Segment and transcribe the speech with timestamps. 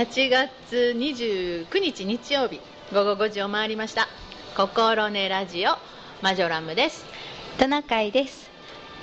[0.00, 0.48] 8月
[0.96, 2.58] 29日日曜日
[2.90, 4.08] 午後5時を回りました。
[4.56, 5.72] 心根ラジオ
[6.22, 7.04] マジョラムです。
[7.58, 8.48] トナカイです。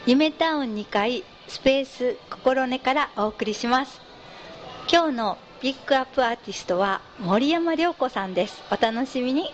[0.07, 4.02] 夢タウン2階スペース心根からお送りします。
[4.91, 8.64] 今日のピックアップアーティストは森山良子さんです。
[8.71, 9.54] お楽しみに。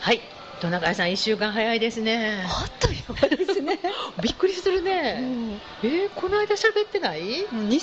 [0.00, 0.22] はい
[0.60, 2.44] トナカイさん1週間早いですね。
[2.44, 3.78] あっという間ですね。
[4.22, 5.60] びっくりするね、うん。
[5.82, 7.78] えーこの間喋ってない？23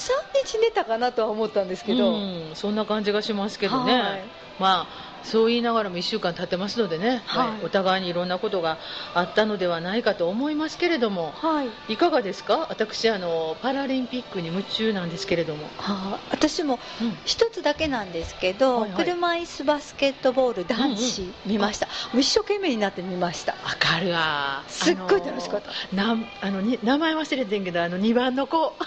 [0.46, 4.24] 日寝たかなとは思ったんですけど、うん、そんな感じがしますけどね、はい。
[4.60, 7.48] まあそう言いながらも1週間経ってますのでね、はい。
[7.50, 7.66] はい。
[7.66, 8.78] お互いにいろんなことが
[9.14, 11.70] あったのではないかと思いますけれどもはい。
[11.94, 12.68] いかがですか？
[12.70, 16.20] 私あのパラリンピックに夢中なんですけれども、はあ。
[16.32, 17.18] 私もうん。
[17.26, 19.04] 一つだけなんですけど、はいはい。
[19.06, 23.54] 車椅子バスケットボール男子見ました、もう一生懸命になって見ました。
[23.54, 24.64] わかるわ。
[24.68, 25.72] すっごい楽しかった。
[25.72, 28.78] あのなんあのに名前忘れてんけどあの2番の子。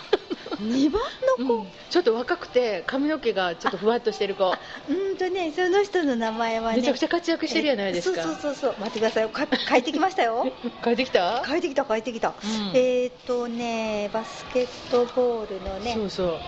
[0.60, 1.00] 2番
[1.38, 1.70] の子、うん。
[1.88, 4.52] ちょっと若くて髪の毛がちょっとふわっとしてる子。
[4.88, 6.76] うんとねその人の名前はね。
[6.78, 8.20] めちゃくちゃ活躍してるじゃないですか。
[8.20, 8.74] えそうそうそうそう。
[8.80, 9.28] 待ってくださいよ。
[9.30, 10.52] か書いてきましたよ。
[10.84, 11.42] 帰ってきた？
[11.46, 12.70] 書いてきた書いてきた、うん。
[12.74, 15.94] えっ、ー、とねバスケットボールのね。
[15.94, 16.38] そうそう。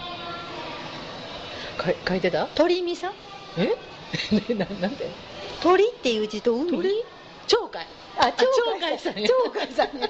[1.78, 2.46] か書いてた？
[2.54, 3.12] 鳥見さん？
[3.56, 3.74] え？
[4.54, 5.08] ななんで
[5.62, 6.70] 鳥っていう字と海？
[6.70, 6.88] 鳥？
[7.48, 7.86] 鳥海
[8.18, 8.48] あ鳥
[8.80, 9.28] 鳥海さんや。
[9.28, 10.08] 鳥海さんや。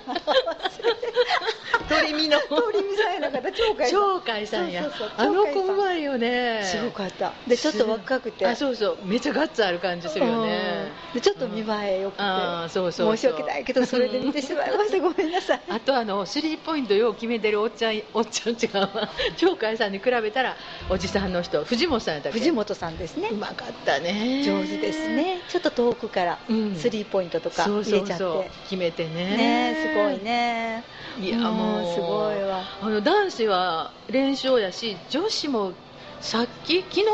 [1.89, 2.39] 鳥見の。
[2.48, 3.53] 鳥見さんやなかった。
[3.53, 4.01] 鳥海さん。
[4.01, 4.91] 鳥海さんや。
[5.17, 6.62] あの子うまいよね。
[6.65, 7.33] すごかった。
[7.47, 8.47] でちょっと若くて。
[8.47, 8.98] あそうそう。
[9.05, 10.89] めっちゃガッツある感じするよね。
[11.09, 11.15] うん。
[11.15, 11.65] でちょっと見栄
[11.98, 12.23] えよくて、
[12.70, 14.98] そうそう申し訳ないけどそれで見てしまいました。
[15.01, 15.61] ごめんなさい。
[15.69, 19.09] あとあのスリーポイントよう決めてるおっちゃんおっちゃん違うわ。
[19.39, 20.57] 鳥海さんに比べたら
[20.89, 22.39] おじさんの人藤本さんやったっけ？
[22.39, 23.29] 藤本さんですね。
[23.31, 24.42] うまかったね。
[24.45, 25.41] 上手ですね。
[25.48, 26.77] ちょっと遠くからうん。
[26.77, 28.50] スリーポイントとかそう入れちゃって。
[28.64, 29.36] 決めてね。
[29.36, 30.84] ねすごいね。
[31.20, 31.94] いやうんもう。
[31.94, 32.62] すごいわ。
[32.80, 35.72] あの男子は連勝やし女子も
[36.20, 37.06] さっき昨日？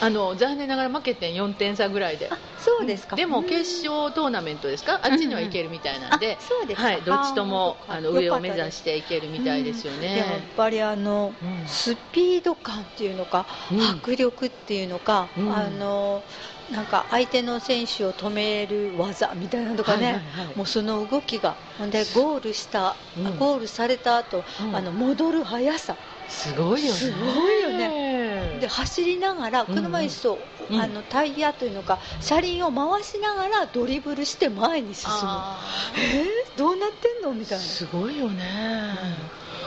[0.00, 2.28] あの残念ながら負けてん4点差ぐらいで。
[2.30, 3.16] あそうですか。
[3.16, 5.00] でも決勝トーナメントですか？
[5.02, 6.86] あっちには行けるみたいなんで、うですか。
[6.86, 10.24] はい、どっちともあの上を目指していけるみたいですよやっね、
[10.56, 11.66] ぱりあのうん。
[11.66, 13.80] スピード感っていうのか、うん。
[13.82, 15.52] 迫力っていうのか、うん。
[15.52, 16.22] あの
[16.70, 20.56] なんか相手の選手を止める技みたいなのとかね、はいはいはい。
[20.56, 21.56] もうその動きが。
[21.90, 23.38] でゴールした、うん。
[23.38, 24.76] ゴールされた後、うん。
[24.76, 25.96] あの戻る速さ。
[26.28, 26.98] すごいよね。
[26.98, 28.58] すごいよね。
[28.60, 30.38] で走りながら車椅子を、
[30.70, 30.80] うん。
[30.80, 35.16] あのタイヤというのか車輪を回しながらドリブルして前に進む。
[35.22, 35.60] あ
[35.96, 37.32] えー、どうなってんの？
[37.32, 37.66] みたいーな。
[37.66, 38.44] すごいよね、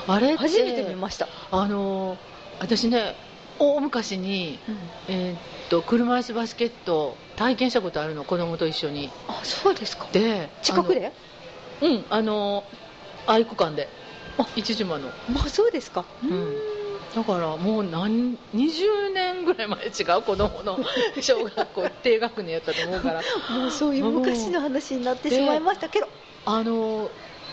[0.07, 2.17] あれ初めて見ました、あの
[2.59, 3.15] 私ね
[3.59, 4.59] 大昔に、
[5.07, 5.39] えーっ
[5.69, 9.09] と車椅子バスケット体験したことあるの子供と一緒に。
[9.27, 10.07] あそうですか。
[10.11, 11.13] で近くで？
[11.81, 12.65] うんあの
[13.25, 13.87] 愛区間で。
[14.37, 15.09] あ一島の。
[15.33, 16.05] まあそうですか。
[16.25, 16.55] ん。
[17.15, 20.79] だからもう何20年ぐらい前違う子供の
[21.21, 23.21] 小学校低学年やったと思うから。
[23.49, 26.09] もうそういう昔の話になってしまいましたけど、
[26.45, 27.09] あの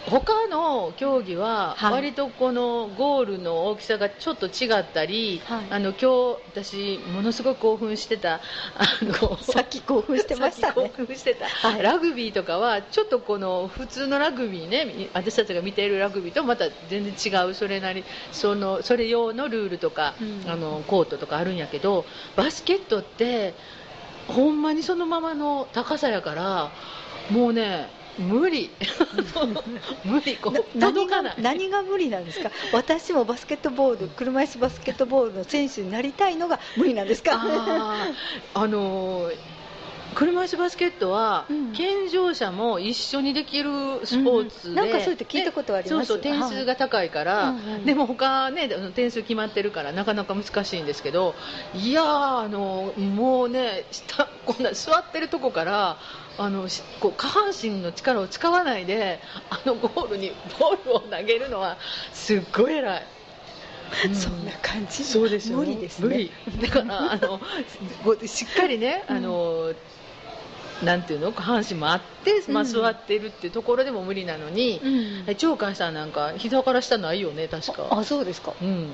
[0.07, 1.93] 他の競技ははい。
[1.93, 5.67] 割とこのゴールの大きさがちょっと違ったり、はい。
[5.71, 8.41] あの今日私ものすごく興奮してた
[8.77, 11.83] あのさっき興奮してました興奮してた、はい。
[11.83, 20.45] ラグビーとかはちょっとこの普通のラグビーね私たちが見ているラグビーとまた全然違うそれなりそのそれ用のルールとか、うん。
[20.49, 22.05] あのコートとかあるんやけど
[22.37, 23.55] バスケットって
[24.29, 26.71] ほんまにそのままの高さやから
[27.31, 28.71] もうね無理。
[30.05, 31.35] 無理こうな届かない。
[31.39, 32.51] 何が無理なんですか？
[32.73, 37.41] 私もバスケットボール車椅子バスケットボールの選手になりたいのが無理なんですか？
[38.55, 39.35] あのー
[40.15, 41.73] 車椅子バスケットは、うん。
[41.75, 43.71] 健常者も一緒にできる
[44.05, 46.07] スポーツで、うんなんかそうやって聞いたことあります？
[46.09, 51.35] そうそう点数が高いから、はいでも他ね点数決まってるからなかなか難しいんですけど
[51.75, 55.99] いやーあのもうね下こんな座ってるとこから
[56.39, 61.77] あのしこう下半身の力を使わないであのゴールにボールを投げるのは
[62.13, 63.07] すっごい偉い。
[64.11, 65.03] うそんな感じ。
[65.03, 66.09] そうですよ無理ですね。
[66.09, 66.31] 無理。
[66.63, 67.41] だからあの
[68.27, 69.17] しっかりね、うん。
[69.17, 69.73] あの
[70.83, 71.33] なんていうの？
[71.33, 74.81] 下半身もあって、まあ、うん座ってるっていうところでも無理なのに、
[75.27, 75.35] うん。
[75.37, 77.89] 鳥海さんなんか膝から下ないよね確か。
[77.91, 78.55] あそうですか。
[78.61, 78.93] うん。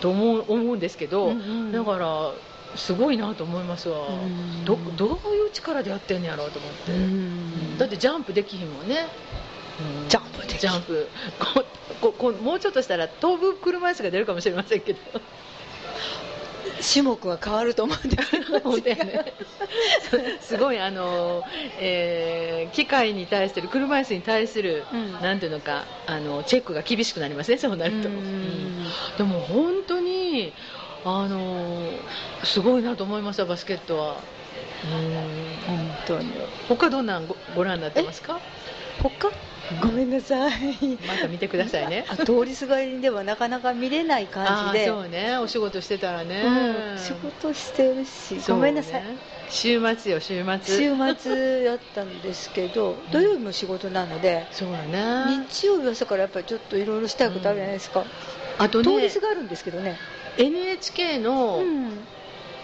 [0.00, 1.72] と思う思うんですけど、うんうん。
[1.72, 2.32] だから
[2.76, 4.64] すごいなと思いますわ、うん。
[4.64, 7.78] どどういう力でやってんのやろうと思って、うん。
[7.78, 9.06] だってジャンプできひんもんね、
[10.04, 11.08] うんジャンプでジャンプ。
[11.38, 11.64] こ
[12.00, 14.98] ここもうちょっとしたら飛ぶ車椅子が出るかもしれませんけど。
[16.82, 18.96] 種目が変わると思うんで
[20.40, 21.44] す すごいあの、
[21.78, 25.12] えー機械に対する車椅子に対する、うん。
[25.12, 28.08] なんていうのかあのチェックが厳しくなりますねそうなると、
[29.18, 30.52] でも本当に
[31.04, 31.82] あの
[32.44, 34.16] すごいなと思いましたバスケットは。
[35.66, 36.32] 本当に。
[36.68, 38.40] 他どんなんごご覧になってますか？
[39.02, 39.30] 他？
[39.80, 40.52] ごめんなさい。
[41.06, 42.04] また見てくださいね。
[42.10, 44.84] あ通りすがりではなかなか見れない感じで。
[44.90, 45.36] あそうね。
[45.38, 46.98] お仕事してたらね、うん。
[46.98, 48.34] 仕事してるし。
[48.34, 48.42] ね。
[48.48, 49.02] ごめんなさい。
[49.48, 50.76] 週末よ週末。
[50.76, 55.44] 週末やったんですけど土曜日も仕事なのでそうだね。
[55.48, 58.04] 日曜日朝からやっぱりちょっといろいろしたいことあるじゃないですか、
[58.58, 58.84] あとね。
[58.84, 59.98] 通りすがるんですけどね
[60.38, 61.98] NHK の、うん。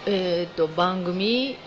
[0.05, 1.57] えー、と番組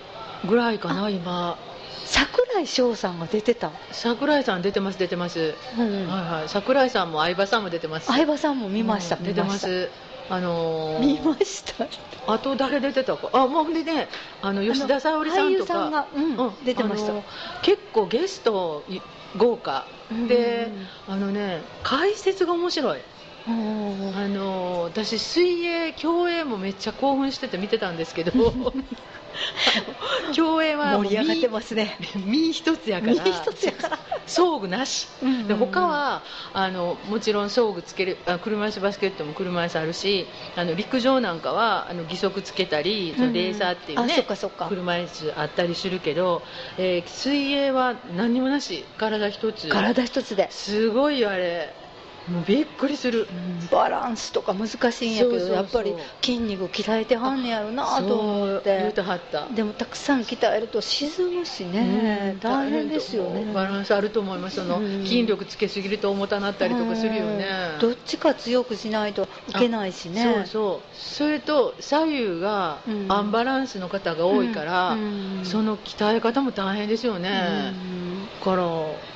[0.49, 1.59] ぐらいかな今。
[2.05, 6.49] 桜井翔さんが出てた、桜井さん出てます出てます、うんはいはい。
[6.49, 8.07] 桜井さんも相葉さんも出てます。
[8.07, 9.89] 相葉さんも見ました、うん出てます。
[10.29, 11.87] あのー見ました。
[12.27, 13.31] あと誰出てたか。
[13.33, 14.09] あもうでね
[14.41, 17.13] あの吉田沙保里さんと俳優さんかが、うん出てました。
[17.63, 19.01] 結構ゲストい
[19.37, 19.87] 豪華。
[20.29, 20.71] で、
[21.09, 22.99] あのね解説が面白い。
[22.99, 23.05] うん
[23.47, 28.33] あの私水泳競泳もめっちゃ興奮してて見てたんですけど
[30.35, 31.97] 競泳は盛り上がってますね。
[32.15, 33.99] 身身一つやから身一つやから。
[34.27, 35.09] 装具なし。
[35.23, 35.49] うんうんうん。
[35.49, 36.23] で他は
[36.53, 44.67] あのもちろん装具つけるあ車椅子バスケットも車椅子あるしあの陸上なんかはあの義足つけたりそのレーサーっていうあね、そっかそっか。
[44.69, 46.43] 車椅子あったりするけど、
[46.79, 48.85] えー水泳は何にもなし。
[48.99, 49.69] 体一つ。
[49.69, 50.49] 体一つで。
[50.51, 51.75] すごいよあれ
[52.29, 53.27] もうびっくりする。
[53.71, 58.93] バランスとか難しいんやけどやっぱり筋肉鍛えてはんねやろなと思って。
[58.93, 59.49] てはった。
[59.49, 63.53] でもたくさん鍛えると沈むしね、うん大変ですよね。
[63.53, 64.57] バランスあると思います。
[64.57, 65.05] そのうん。
[65.05, 67.47] 筋力つけすぎると重たなったりとかするよね。
[67.75, 67.81] うん。
[67.81, 70.23] どっちか強くしないと受けないしね。
[70.23, 70.97] そうそう。
[70.97, 73.07] それと左右がうん。
[73.13, 75.41] アンバランスの方が多いから、うん。
[75.45, 77.73] その鍛え方も大変ですよね、
[78.43, 78.65] から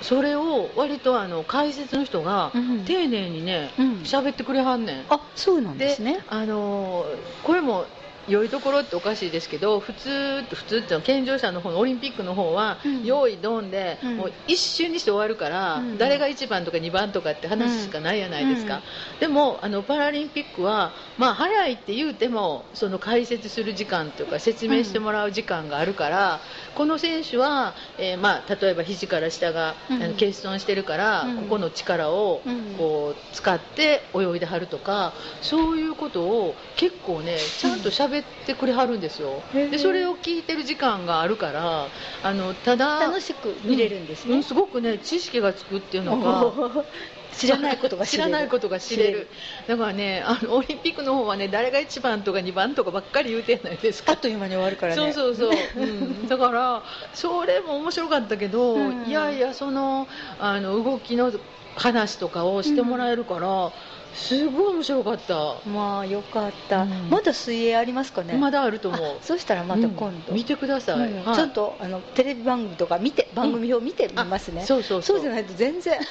[0.03, 3.93] それを割とあの解説の人がうん丁寧にねうん。
[4.03, 5.05] 喋、ってくれはんねん。
[5.09, 6.21] あそうなんですね。
[6.29, 7.87] あのーこれも
[8.29, 13.05] 良いところっておかしいですけど普通普通ってのは健常者の方のオリンピックの方は、うん。
[13.05, 14.17] 用意ドンで、うん。
[14.17, 18.83] もう一瞬にして終わるから、うん誰が1番とか2番とかって話しかないやないですか、うん。
[19.21, 26.41] でもあのパラリンピックは、まあ、早いって言うてもその解説する時間というか説明してもらう時間があるから、
[26.77, 30.03] この選手は、えーまあ、例えば肘から下が、うん。
[30.03, 31.37] あの欠損してるから、うん。
[31.39, 32.67] ここの力をうん。
[32.77, 35.13] こう使って泳いではるとか
[35.43, 41.89] そういうことを結構ねちゃんと喋ってくれはるんですよ、でそれを聞いてる時間があるから
[42.23, 46.85] あのただ楽しく見れるんですね、うんすごくね知識がつくっていうのかおー
[47.37, 48.33] 知らないことが知知れる。
[48.33, 49.29] らないことが知れる。
[49.67, 55.01] だからねあのオリンピックの方はね誰が1番とか2番とかばっかり言うてんないですかあっという間に終わるからね。
[55.01, 55.51] そうそうそう、
[55.81, 56.83] うん、だから
[57.15, 59.05] それも面白かったけど、うん。
[59.07, 61.33] いやいやそのあの動きの
[61.77, 63.71] 話とかをしてもらえるから、
[64.17, 67.11] すごい面白かった、まあよかった、うん。
[67.11, 68.35] まだ水泳ありますかね？
[68.39, 69.01] まだあると思う。
[69.01, 71.25] あそしたらまた今度、うん見てください、うん。
[71.25, 71.37] はい。
[71.37, 75.21] ちゃんとあのテレビ番組とか見て番組表見てみますね、あそうそうそう。
[75.21, 75.99] じゃないと全然。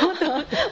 [0.00, 0.16] 本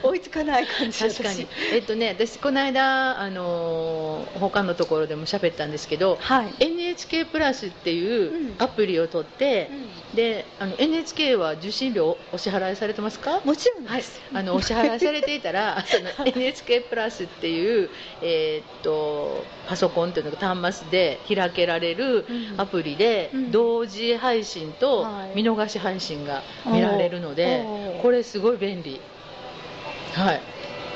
[0.01, 1.47] 当追いつかない感じ確かに。
[1.73, 8.55] えっとね私この間あのー他のところでも喋ったんですけどはい、NHK プラスっていううん。
[8.59, 9.69] アプリを取って、
[10.13, 13.41] であの NHK は受信料お支払いされてますか？
[13.43, 14.03] もちろんはい。
[14.33, 15.83] あのお支払いされていたら
[16.15, 17.89] その NHK プラスっていう、
[18.21, 22.61] えーっとパソコンっていうのが端末で開けられるうん。
[22.61, 23.51] アプリで、うん。
[23.51, 25.35] 同時配信とはい。
[25.35, 27.65] 見逃し配信が見られるので、
[28.01, 28.99] これすごい便利。
[30.13, 30.41] はい。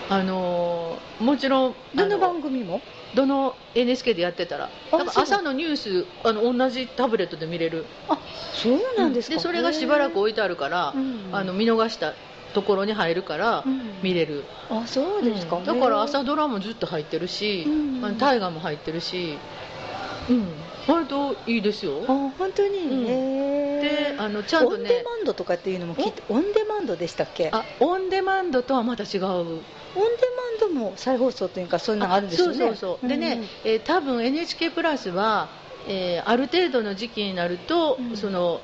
[0.10, 2.82] あのーもちろんどの番組も？
[3.14, 4.70] どの NHK でやってたら。
[5.16, 7.86] 朝のニュースあの同じタブレットで見れる。
[8.10, 8.18] あ
[8.54, 11.30] そうなんですか、それがしばらくへ置いてあるから、うん。
[11.32, 12.14] あの見逃した
[12.54, 13.82] ところに入るからうん。
[14.04, 15.64] 見れる、ーあそうですか、うん。
[15.64, 17.68] だから朝へドラもずっと入ってるし、
[18.18, 19.38] 大河も入ってるし、
[20.30, 20.48] うん、
[20.88, 22.02] 割といいですよ。
[22.02, 23.06] ーあ本当に、うん。
[23.08, 27.50] へでーあのちゃんとオンデねマンドとかっていうのも聞いてオンデマンドでしたっけ？
[27.52, 29.26] あオンデマンドとはまた違う。
[29.26, 29.60] オンデ
[30.64, 32.58] マンドも再放送というかそういうのがあるんですよね。
[32.58, 33.08] そうそうそう。
[33.08, 35.50] でね、えー多分 NHK プラスは、
[35.88, 38.18] えーある程度の時期になると、うん。
[38.18, 38.62] その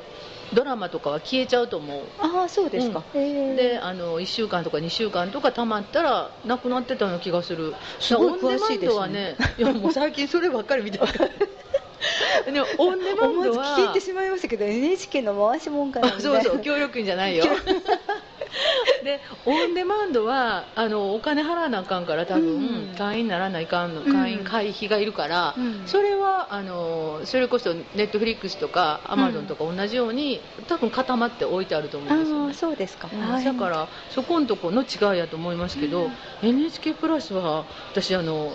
[0.53, 2.01] ドラマとかは消えちゃうと思う。
[2.19, 3.55] ああそうですか、へー。
[3.55, 7.73] であの1週間とか2週間とかたまったらなくなってたような気がする。
[7.99, 8.99] すごい詳しいですね。
[8.99, 11.05] はね いやもう最近そればっかり見てる
[12.45, 17.45] でもオンデマン思わずドは聞いてしまいましたけど NHK の回しもんかなそうそう協力金じゃないよ
[19.03, 22.95] でオンデマンドはあのお金払わなあかんから多分、うん。
[22.97, 24.11] 会員にならないかんのうん。
[24.11, 25.83] 会員会費がいるから、うん。
[25.85, 32.53] それはあのそれこそネットフリックスとかアマゾンとか同じように、多分固まって置いてあると思うんですよね。
[32.53, 36.09] そうですか、だからそこのとこの違いやと思いますけど、
[36.43, 36.49] うん。
[36.49, 38.53] NHK プラスは私あの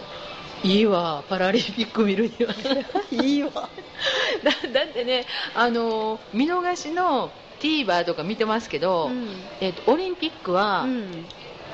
[0.64, 2.54] いいわパラリンピック見るには。
[3.10, 3.50] いいわ。
[4.42, 7.30] だだってねあの見逃しの
[7.62, 9.28] TVer とか見てますけど、うん
[9.60, 11.24] えっとオリンピックは、うん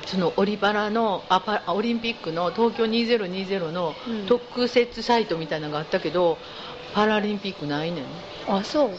[0.06, 3.94] そのオリパラのあパオリンピックの東京2020の
[4.26, 6.38] 特設サイトみたいなのがあったけど、
[6.94, 8.04] パラリンピックないねん、
[8.48, 8.96] あそううん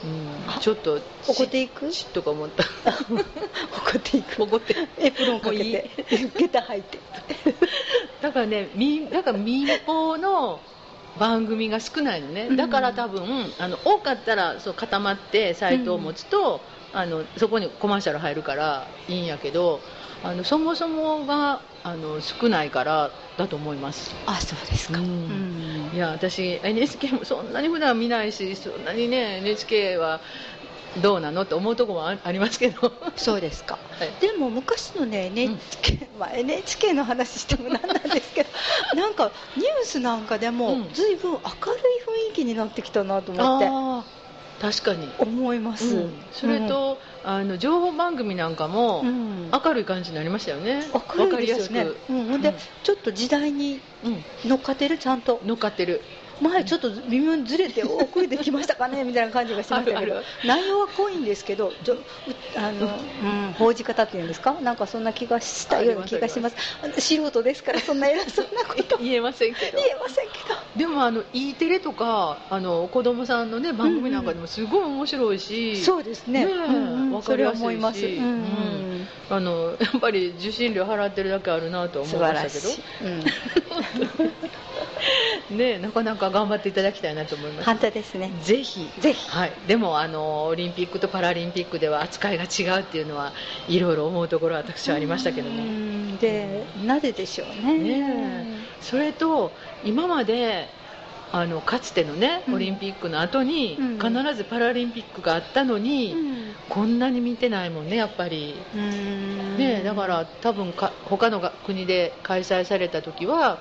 [0.59, 5.89] ちょっと怒っていくちっとか思った怒っていく怒ってエプロンかけもいいて
[6.37, 6.99] 下駄履いて
[8.21, 10.59] だからねみだから民放の
[11.17, 16.61] 番組が少ないのね、だから多分あの多かったらそう固まってサイトを持つと、
[16.93, 19.79] あのそこにコマーシャル入るからいいんやけど
[20.23, 24.13] あのそもそもがあの少ないからだと思います。
[24.25, 24.99] あそうですか。
[24.99, 25.91] ううん。
[25.91, 30.19] んいや私 NHK もそんなに普段見ないしそんなにね NHK は
[31.01, 31.43] どうなの？
[31.43, 33.77] って思うところもあありますけど、そうですか。
[33.99, 34.11] はい。
[34.19, 38.49] でも昔のね NHK、まあ、NHK の話してもなんなんですけど
[38.99, 40.89] なんかニュースなんかでもうん。
[40.93, 41.43] 随分明るい
[42.27, 44.09] 雰囲気になってきたなと思って
[44.59, 46.25] 確かに、思います、うん。
[46.31, 51.79] それと、あの情報番組なんかもうん、明るい感じになりましたよね、明るいですよね。
[51.83, 52.13] わかりやすく。
[52.13, 52.55] うん、で、うん。
[52.83, 54.25] ちょっと時代にうん。
[54.45, 54.97] 乗っかってる？
[54.97, 55.41] ちゃんと。
[55.45, 56.01] 乗っかってる
[56.41, 60.21] 前ちょっと微妙にずれて遅れてきましたかねみたいな感じがしましたけど。
[60.45, 62.03] 内容は濃いんですけどちょう
[62.55, 64.53] あの、うん、報じ方っていうんですか？
[64.61, 66.55] なんかそんな気がしたような気がします。
[66.99, 68.97] 素人ですからそんな偉そうなこと。
[69.03, 69.77] 言えませんけど。
[69.77, 70.55] 言えませんけど。
[70.75, 76.45] でもあの E テレとかあの子供さんのね番組なんかでもすごい面白いし、そうですね。
[76.45, 78.21] ねえうんうんわかりやすいし。
[79.31, 82.69] あのやっぱり受信料払ってるだけあるなとは思素いましたけど。
[82.69, 84.29] 晴らしい、うん、
[85.49, 87.65] ねなかなか頑張っていただきたいなと思います。
[87.65, 88.31] 反対ですね。
[88.43, 88.89] ぜひ。
[88.99, 89.29] ぜひ。
[89.29, 93.33] はい、でもあのオリンピックとパラリンピックでは扱いが違うっていうのは
[93.67, 96.17] いろいろ思うところは私はありましたけどうもん。
[96.17, 97.77] でなぜでしょうね。
[97.77, 98.45] ね
[98.81, 99.51] それと
[99.83, 100.69] 今まで
[101.31, 102.53] あのかつてのねうん。
[102.55, 103.99] オリンピックの後にうん。
[103.99, 106.39] 必ずパラリンピックがあったのに、うん。
[106.69, 108.55] こんなに見てないもんねやっぱり。
[108.75, 109.57] うん。
[109.57, 113.59] ね、だから多分か他のが国で開催された時は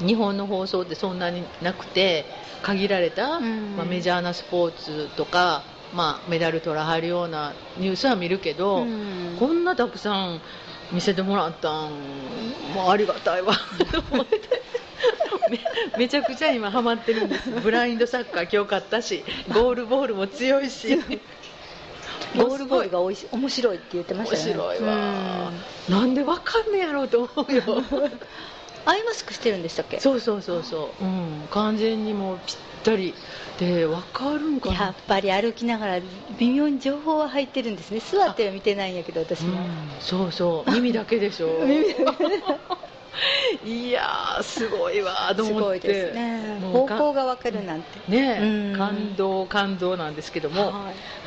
[0.00, 2.24] 日本の放送ってそんなになくて
[2.62, 3.76] 限られた、うん。
[3.76, 5.62] まあ、メジャーなスポーツとか、
[5.94, 9.36] まあ、メダル取らはるようなニュースは見るけど、うん。
[9.38, 10.40] こんなたくさん
[10.92, 11.92] 見せてもらったん
[12.74, 13.54] もうありがたいわ。
[13.92, 14.40] と思って
[15.50, 15.58] め
[15.98, 17.50] めちゃくちゃ今ハマってるんです。
[17.50, 20.98] ブラインドサッカー今日買ったしゴールボールも強いし。
[22.36, 24.42] ゴールボールがおいし面白いって言ってましたね。
[24.42, 25.50] 白いわ、
[25.88, 27.62] なんでわかんねやろうと思うよ。
[27.66, 28.12] う ん
[28.86, 30.00] アイマスクしてるんでしたっけ？
[30.00, 33.14] そうそうそうそう、うん、完全にもうぴったり。
[33.58, 34.74] でわかるんかな？
[34.86, 36.00] やっぱり歩きながら
[36.38, 38.00] 微妙に情報は入ってるんですね。
[38.00, 39.66] 座っては見てないんやけど私も、うん、
[40.00, 40.70] そうそう。
[40.72, 41.48] 耳だけでしょ。
[41.66, 41.84] 耳
[43.66, 45.68] いやーすごいわーとす思って。
[45.68, 46.58] ごいですね。
[46.72, 47.98] 方向がわかるなんて。
[48.08, 48.78] ねうん。
[48.78, 50.72] 感動感動なんですけども、はい。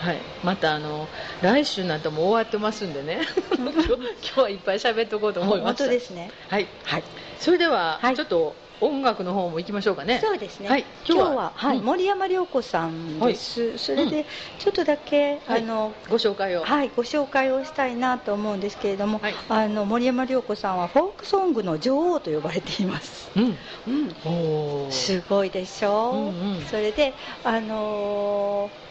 [0.08, 1.08] はい、またあの
[1.44, 3.20] 来週なんてもう終わってますんでね。
[3.56, 6.32] 今日はいっぱい喋っとこうと思いま本した当ですね。
[6.48, 6.68] はい。
[6.84, 7.04] はい
[7.44, 8.16] それでは、はい。
[8.16, 10.22] ちょっと音楽の方も行きましょうかね。
[10.24, 10.86] そうですね、はい。
[11.06, 11.78] 今日はははい。
[11.78, 11.86] うん。
[11.86, 14.26] 森山良子さんです、それで
[14.58, 15.62] ちょっとだけ、はい。
[15.62, 19.36] あのご紹介を、はい、ご紹介をしたいなと思うんですけれども、はい。
[19.50, 23.58] あの森山良子さんはフォークソングの女王と呼ばれています、うん。
[23.88, 26.66] うん、すごいでしょう、うんうん。
[26.66, 28.84] それであのー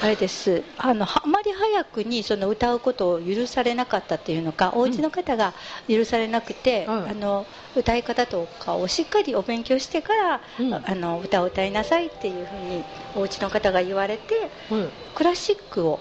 [0.00, 0.64] あれです。
[0.76, 5.54] あのあまり早くにその歌うことを許されなかったっていうのか、お家の方が
[5.88, 7.46] 許されなくて、はいあの
[7.76, 10.74] 歌い方とかをしっかりお勉強してから、うん。
[10.74, 12.84] あの歌を歌いなさいっていうふうに
[13.14, 16.00] お家の方が言われてはいクラシックを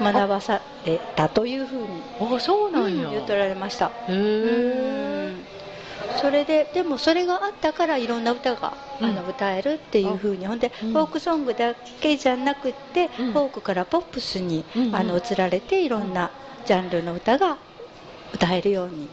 [0.00, 1.86] 学ばされたというふうに
[2.20, 3.86] あそうなんや、言っておられました。
[3.86, 5.55] へえ
[6.20, 9.10] それででもそれがあったからいろんな歌が、うん。
[9.10, 10.46] あの歌えるっていうふうに。
[10.46, 10.92] ほんで、うん。
[10.92, 13.32] フォークソングだけじゃなくって、うん。
[13.32, 16.30] フォークからポップスに、あの移られていろんな
[16.66, 17.58] ジャンルの歌が
[18.34, 19.08] 歌えるように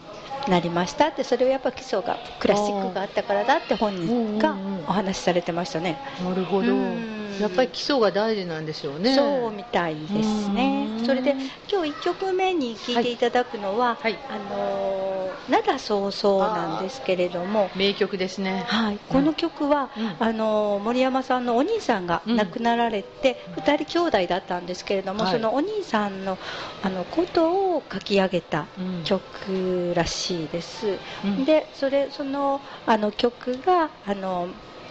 [0.47, 1.23] なりましたって。
[1.23, 4.55] それをやっぱ基礎がクラシックがあったからだって本人が
[4.87, 6.73] お話しされてましたね、なるほど。
[6.73, 9.15] うんやっぱり基礎が大事なんでしょうね。
[9.15, 10.87] そうみたいですね。
[10.99, 11.05] うん。
[11.05, 11.35] それで
[11.71, 14.19] 今日1曲目に聴いていただくのは、はい。
[14.27, 17.71] あのー灘そうそうなんですけれども。
[17.75, 18.63] 名曲ですね。
[18.67, 20.15] はい、この曲は、うん。
[20.19, 22.35] あの森山さんのお兄さんがうん。
[22.37, 25.33] 亡くなられて、二2人兄弟だったんですけれども、はい。
[25.33, 26.39] そのお兄さんの
[26.81, 29.03] あのことを書き上げたうん。
[29.03, 31.45] 曲らしいです、うん。
[31.45, 34.49] でそれそのあの曲があの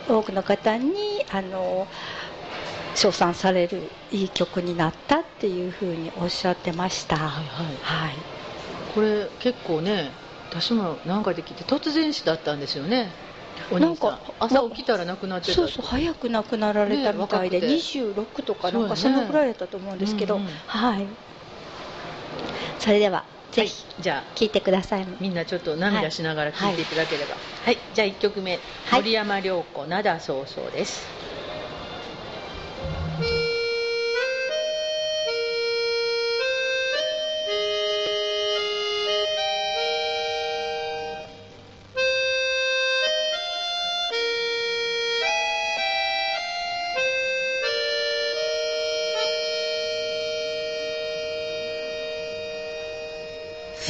[0.09, 0.91] 多くの方に
[1.31, 1.89] あの
[2.95, 7.17] 称賛されるいい曲になったっていうふうにおっしゃってました。
[7.17, 7.67] はいはい。
[7.81, 8.17] はい。
[8.95, 10.11] これ結構ね
[10.51, 13.11] 私も何回で聞いて突然死だったんですよね。
[13.71, 14.19] お兄さん。
[14.39, 15.53] 朝起きたら亡くなってた。
[15.55, 20.49] そうそう早く亡くなられたみたいで、ね若26とかなんかそのぐらいだったと思うんですけど、うんうん。
[20.67, 21.07] はい。
[22.79, 24.03] それではぜひはい。
[24.03, 27.37] じゃあ聞いてください、みんなちょっと涙しながら聞いていただければ。
[27.65, 28.53] はい、じゃあ1曲目、
[28.87, 29.01] はい。
[29.01, 31.07] 森山良子灘そうそうです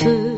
[0.03, 0.32] 古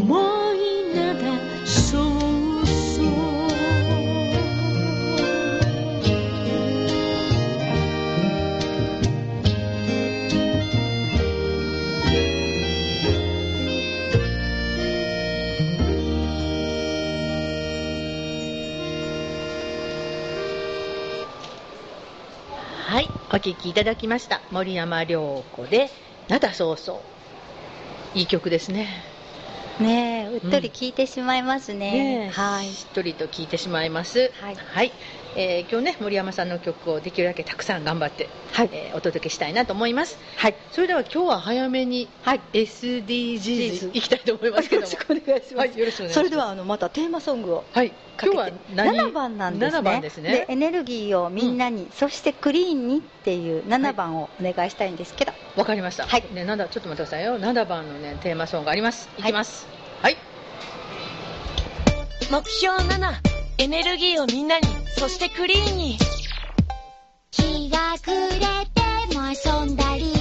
[0.00, 1.98] 思いならそ
[2.62, 3.48] うそう
[22.86, 25.90] はいお聴きいただきました森山良子で
[26.28, 27.02] 「灘そうそう」
[28.14, 29.07] いい曲ですね。
[29.78, 32.20] ねえうっとり聞いてしまいますね。
[32.20, 32.28] ねえ。
[32.30, 32.74] はい。
[32.74, 34.30] しっとりと聞いてしまいます。
[34.34, 34.56] はい。
[34.56, 34.96] はい、
[35.40, 38.70] えー今日ね森山さんの曲をできるだけたくさん頑張って、はい。
[38.72, 40.18] えーお届けしたいなと思います。
[40.36, 40.56] はい。
[40.72, 42.40] それでは今日は早めにはい。
[42.52, 44.88] SDGs いきたいと思いますけども。
[44.88, 46.14] よろしくお願いします、はいよろしくお願いします。
[46.14, 47.90] それではあのまたテーマソングをはい。
[48.16, 48.34] かけて。
[48.34, 49.78] 今日は何？7番なんですね。
[49.78, 50.46] 7番ですね。
[50.48, 56.04] エネルギーをみんなに、そしてクリーンにっていう7番をお願いしたいんですけど、わかりました。
[56.04, 56.24] はい。
[56.34, 57.38] ね、なんだ、ちょっと待ってくださいよ。
[57.38, 59.08] 7番のね、テーマソングあります？
[59.18, 59.68] いきます。
[60.02, 60.16] はい。
[62.28, 64.66] 目標7エネルギーをみんなに
[64.96, 65.98] そしてクリーンに。
[67.32, 68.38] 日が暮れ
[68.72, 69.24] ても
[69.64, 70.17] 遊んだり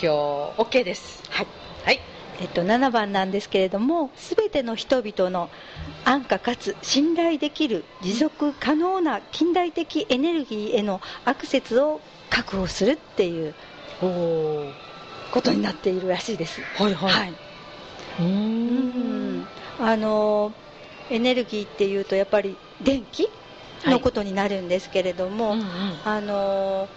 [0.00, 0.14] 標、
[0.56, 1.22] OK です。
[1.28, 1.46] はい
[1.84, 2.00] はい。
[2.40, 5.50] えっと、7番なんですけれども全ての人々の
[6.06, 13.54] 安価かつ信頼できる持続可能な近代的エネルギーへのアクセスを確保するっていう。
[15.30, 16.60] ことになっているらしいです。
[16.76, 17.12] はいはい。
[17.12, 17.34] はい、
[18.20, 19.46] うんん
[19.78, 20.52] あの
[21.10, 23.28] エネルギーっていうとやっぱり電気
[23.84, 25.66] のことになるんですけれども、うんうん
[26.04, 26.88] あの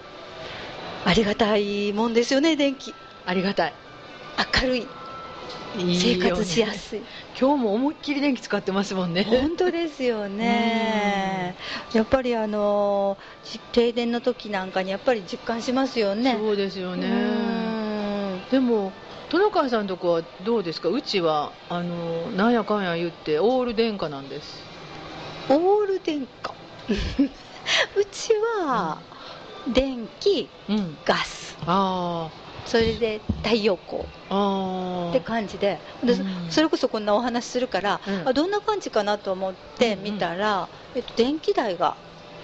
[1.06, 2.94] ありがたいもんですよね電気。
[3.26, 3.74] ありがたい。
[4.62, 4.88] 明るい。
[5.76, 7.02] いい生活しやすい。
[7.40, 9.24] 今日も思いっきり電気使ってますもんね。
[9.24, 11.56] 本当ですよね。
[11.94, 16.38] やっぱりあのじ停電の時なんかにやっぱり実感しますよね。
[16.40, 17.08] そうですようね。
[17.10, 18.42] ん。
[18.52, 18.92] でも、
[19.30, 20.90] 殿川さんのとこはどうですか？
[20.90, 24.62] うちは、あの、なんやかんや言って、オール電化なんです。
[25.50, 26.54] オール電化？
[27.98, 28.34] うち
[28.68, 29.02] は
[29.68, 30.98] 電気うん。
[31.06, 32.30] ガスあ
[32.66, 34.04] それで太陽光。
[34.04, 41.96] って感じででうんそれこそこんなお話するから、うんあどんな感じかなと思って見たら、えっと、電気代が、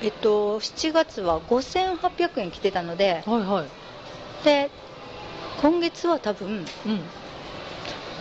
[0.01, 3.65] えっと、7月は5800円来てたのではいはい。
[4.45, 4.69] で
[5.61, 6.47] 今月は多分
[6.85, 7.01] うん。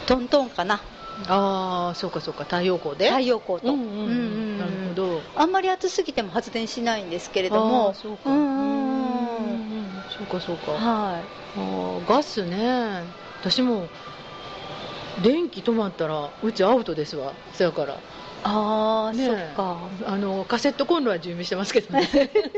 [0.07, 0.81] トントンかな
[1.29, 3.09] ああ、そうかそうか、太陽光で？
[3.11, 4.59] 太陽光と、うんうんうん。
[4.59, 5.21] なるほど。
[5.37, 8.31] あんまり暑すぎても発電しないんですけれどあもーそうか。
[8.31, 8.88] うんうんううんん
[10.17, 10.73] そうかそうか。
[10.73, 11.23] はい
[11.57, 13.03] あーガスね。
[13.41, 13.89] 私も。
[15.23, 17.33] 電気止まったら、うちアウトですわ。
[17.53, 17.99] そやから。
[18.45, 22.09] ああ、ねえそっかあのカセットコンロは準備してますけどね。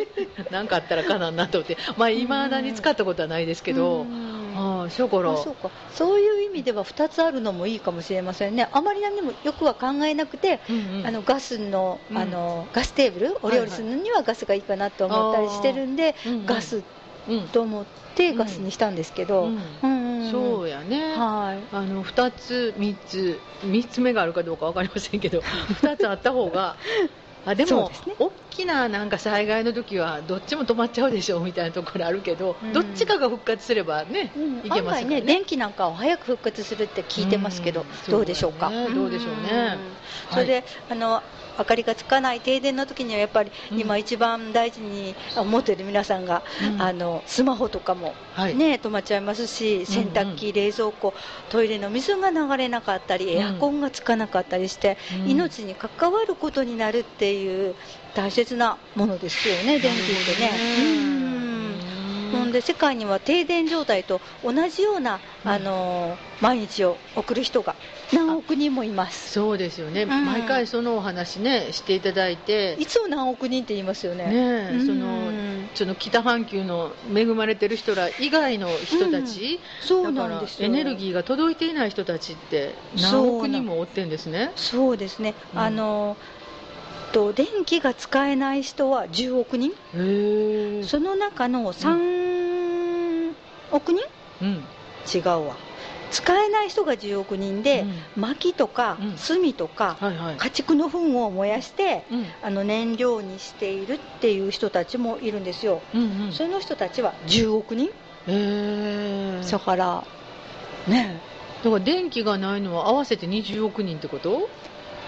[0.52, 4.02] なんかあったらかなんなと思って、まあ未だに使ったことはないですけど。
[4.02, 5.32] うんああ、だから。
[5.32, 16.84] あそうかそういう意味では2つあるのもいいかもしれませんねあまり何もよくは考えなくて、うんうんあのガスの,、うんあのガステーブルお料理するのにはガスがいいかなと思ったりしてるんで、うんうんガスうん
[17.52, 18.94] と思ってガスにしたん。
[18.94, 19.56] ですけど、うん。
[19.82, 20.20] うん。
[20.20, 20.30] うん。
[20.30, 21.14] そうやね。
[21.16, 25.20] はいあの2つ、3つ、3つ目があるかどうか分かりません。
[25.20, 26.76] けど、2つあった方が、
[27.44, 29.08] あでもでね大きななん。
[29.08, 32.72] か災害の時はどっちも止まっちゃうでしょうみたいなところあるけど、うん。
[32.72, 34.66] どっちかが復活すればね、うん。
[34.66, 35.74] いけますからねね電気なん。
[35.74, 37.88] かは早く復活するって聞いてますけど、うん。
[38.08, 39.98] どうでしょうか、そうだねどうでしょうねん。
[40.30, 41.22] それで、あの
[41.58, 43.80] 明かりがつかない停電の時にはやっぱりうん。
[43.80, 46.42] 今一番大事に思ってる皆さんが、
[46.74, 46.82] うん。
[46.82, 48.54] あのスマホとかも、はい。
[48.54, 51.14] ね止まっちゃいますし洗濯機、冷蔵庫
[51.48, 55.30] トイレの水が流れなかったりエアコンがつかなかったりして、うん。
[55.30, 57.74] 命に関わることになるっていう
[58.14, 61.49] 大切なものですよね電気ってね。
[62.38, 62.52] うん。
[62.52, 65.50] で世界には停電状態と同じような、うん。
[65.50, 67.74] あの毎日を送る人が
[68.12, 69.32] 何億人もいます。
[69.32, 70.08] そうですよね、ん。
[70.26, 72.76] 毎回そのお話ねしていただいて。
[72.78, 74.26] いつも何億人って言いますよね。
[74.70, 75.30] ねその
[75.74, 80.66] その北半球の恵まれてる人ら以外の人たち、そうなんですよ。
[80.66, 84.50] エネルギーが届いていない人たちって何億人もおってんですね。
[84.56, 85.60] そうですね、うん。
[85.60, 86.16] あの
[87.12, 89.72] と電気が使えない人は10億人。
[90.84, 93.32] その中の3
[93.72, 94.02] 億人、
[94.42, 94.64] うん。
[95.12, 95.56] 違うわ。
[96.10, 97.84] 使えない人が10億人で、
[98.16, 99.14] 薪とかうん。
[99.16, 100.36] 炭とか、はいはい。
[100.36, 102.26] 家畜の糞を燃やしてうん。
[102.42, 106.32] あの燃料にしているっていう人たちもいるんですよ、うんうん。
[106.32, 107.90] その人たちは10億人、へ
[108.26, 109.42] え。
[109.48, 110.04] だから
[110.88, 111.20] ね
[111.62, 114.48] だから電気がないのは合わせて20億人ってこと？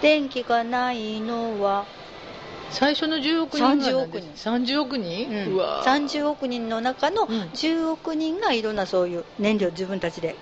[0.03, 1.87] 電気がないのは、
[2.71, 4.33] 最初の10億人が30億人。
[4.35, 5.83] 30億人、うわ。
[5.85, 7.51] 30億人の中のうん。
[7.53, 10.35] 10億人がいろんなそういう燃料自分たちで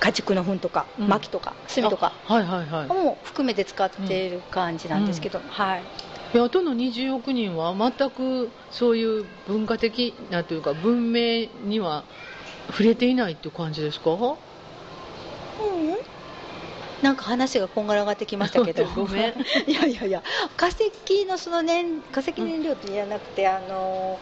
[0.00, 1.08] 家畜の糞とかうん。
[1.08, 2.88] 薪とか炭とかあはいはいはい。
[2.88, 5.82] も含めて使っている感じなんですけど、はい。
[6.34, 12.04] いとの20億人は全くそういう文化的なというか文明には
[12.70, 14.12] 触れていないっていう感じですか？
[14.12, 14.32] うん
[17.02, 18.84] なんか話がこんがらがってきましたけど。
[18.94, 19.34] ごめん。
[19.66, 20.22] いやいやいや
[20.56, 20.80] 化石
[21.26, 24.20] のその燃化石燃料ってじゃなくて、あの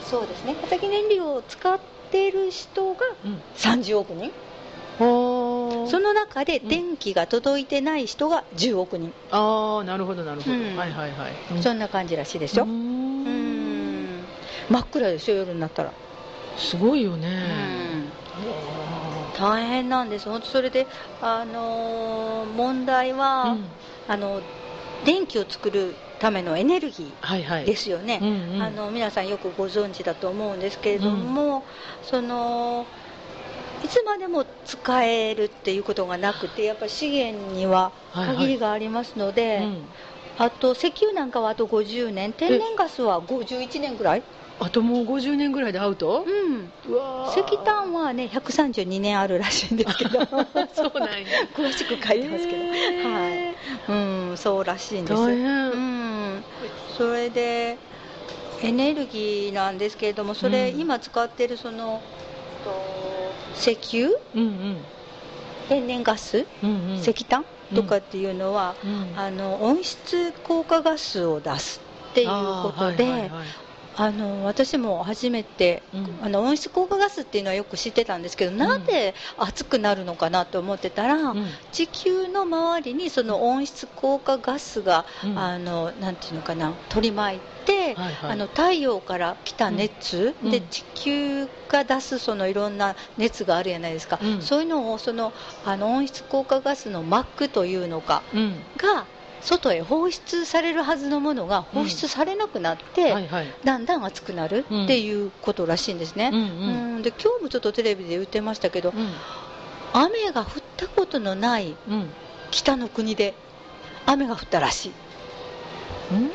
[0.00, 0.56] そうですね。
[0.68, 1.78] 化石燃料を使っ
[2.10, 3.42] てる人がうん。
[3.54, 4.32] 30億人
[5.00, 5.04] あ
[5.88, 6.68] その中でうん。
[6.68, 10.76] 電気が届いてない人が10億人、ああなるほどなるほど、うん。
[10.76, 11.62] はいはいはい、うん。
[11.62, 13.24] そんな感じらしいですようん。
[13.24, 14.26] ん。
[14.70, 15.92] 真っ暗ですよ夜になったら、
[16.56, 17.28] すごいよね、
[19.38, 20.28] 大変なんです。
[20.28, 20.86] 本当それで
[21.20, 23.64] あのー問題は、うん。
[24.06, 24.40] あの
[25.04, 28.62] 電気を作るためのエネルギーですよね、うんうん。
[28.62, 31.62] あの皆さんよくご存知だと思うんですけれども、
[32.02, 32.86] その
[33.84, 39.84] いつまでも使えるっていうことがなくてやっぱり資源には限りがありますので、うん。
[40.38, 42.32] あと石油なんかはあと50年。
[42.32, 44.22] 天然ガスは51年ぐらい、
[44.60, 47.46] あともう50年ぐらいでアウトうん、うわー。
[47.46, 50.24] 石炭はね132年あるらしいんですけど。
[50.74, 51.42] そうなんや。
[51.54, 53.54] 詳しく書いてますけど、へはい、
[53.88, 55.20] うん、そうらしいんです。
[55.22, 56.44] うん、
[56.96, 57.78] それで
[58.62, 60.80] エネルギーなんですけれども、それ、うん。
[60.80, 62.02] 今使ってるその
[62.64, 64.76] と石油、うんうん。
[65.68, 66.94] 天然ガス、うんうん。
[66.96, 67.44] 石炭？
[67.74, 73.67] とかっていうのは、うんあの温室効果ガスを出すっていうことで、はいはいはい
[74.00, 76.18] あの私も初めて、うん。
[76.22, 78.84] あの温室効果ガスっていうのはよく知ってたんですけど、なん。
[78.84, 81.46] で暑くなるのかなと思ってたら、うん。
[81.72, 85.38] 地球の周りにその温室効果ガスが、うん。
[85.38, 88.30] あのなんていうのかな取り巻いて、はいはい。
[88.32, 90.50] あの太陽から来た熱、うん。
[90.52, 94.42] で地球が出すそのいろんな熱があるじゃないですか、うん。
[94.42, 95.32] そういうのをその
[95.64, 98.62] あの温室効果ガスのマックというのかうん。
[98.76, 99.06] が
[99.40, 103.46] 外へ放出されるはずのものが放出されなくなって、はいはい。
[103.64, 106.30] だんだん暑くなるっていうことらしいんですね。
[106.32, 106.98] うんううん。
[106.98, 109.12] んで今日もちょっとテレビで言ってましたけど、うん。
[109.92, 110.46] 雨が降っ
[110.76, 112.10] たことのないうん。
[112.50, 113.34] 北の国で
[114.06, 114.92] 雨が降ったらしい。
[116.12, 116.30] うん？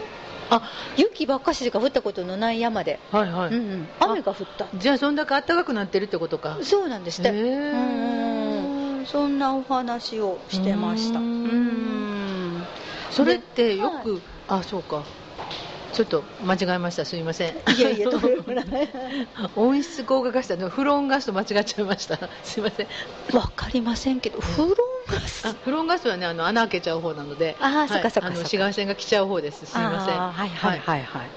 [0.97, 4.67] 雪ばっかししか降ったことのない山で、はいはい、うんうん、雨が降った。
[4.75, 6.59] じゃあそんだけ暖かくなってるってことか。
[6.61, 9.05] そうなんですって、うん。
[9.07, 11.17] そんなお話をしてました。
[11.19, 12.19] ううん。
[12.19, 12.22] ん
[13.13, 15.03] それってよく、あそうか。
[15.93, 17.05] ちょっと間違えました。
[17.05, 17.49] すいません。
[17.77, 18.07] いやいや
[19.55, 22.17] 温室効果ガスだフロンガスと 間違っちゃいました。
[22.43, 22.87] すいません。
[23.35, 24.73] わかりませんけどフロン
[25.07, 27.89] ガスあフロンガスはねあの穴開けちゃう方なのであーはい。
[27.89, 29.67] そっかそっか紫外線が来ちゃう方です。
[29.67, 30.19] すいません。
[30.19, 31.03] あーはいはいはい。
[31.03, 31.29] はい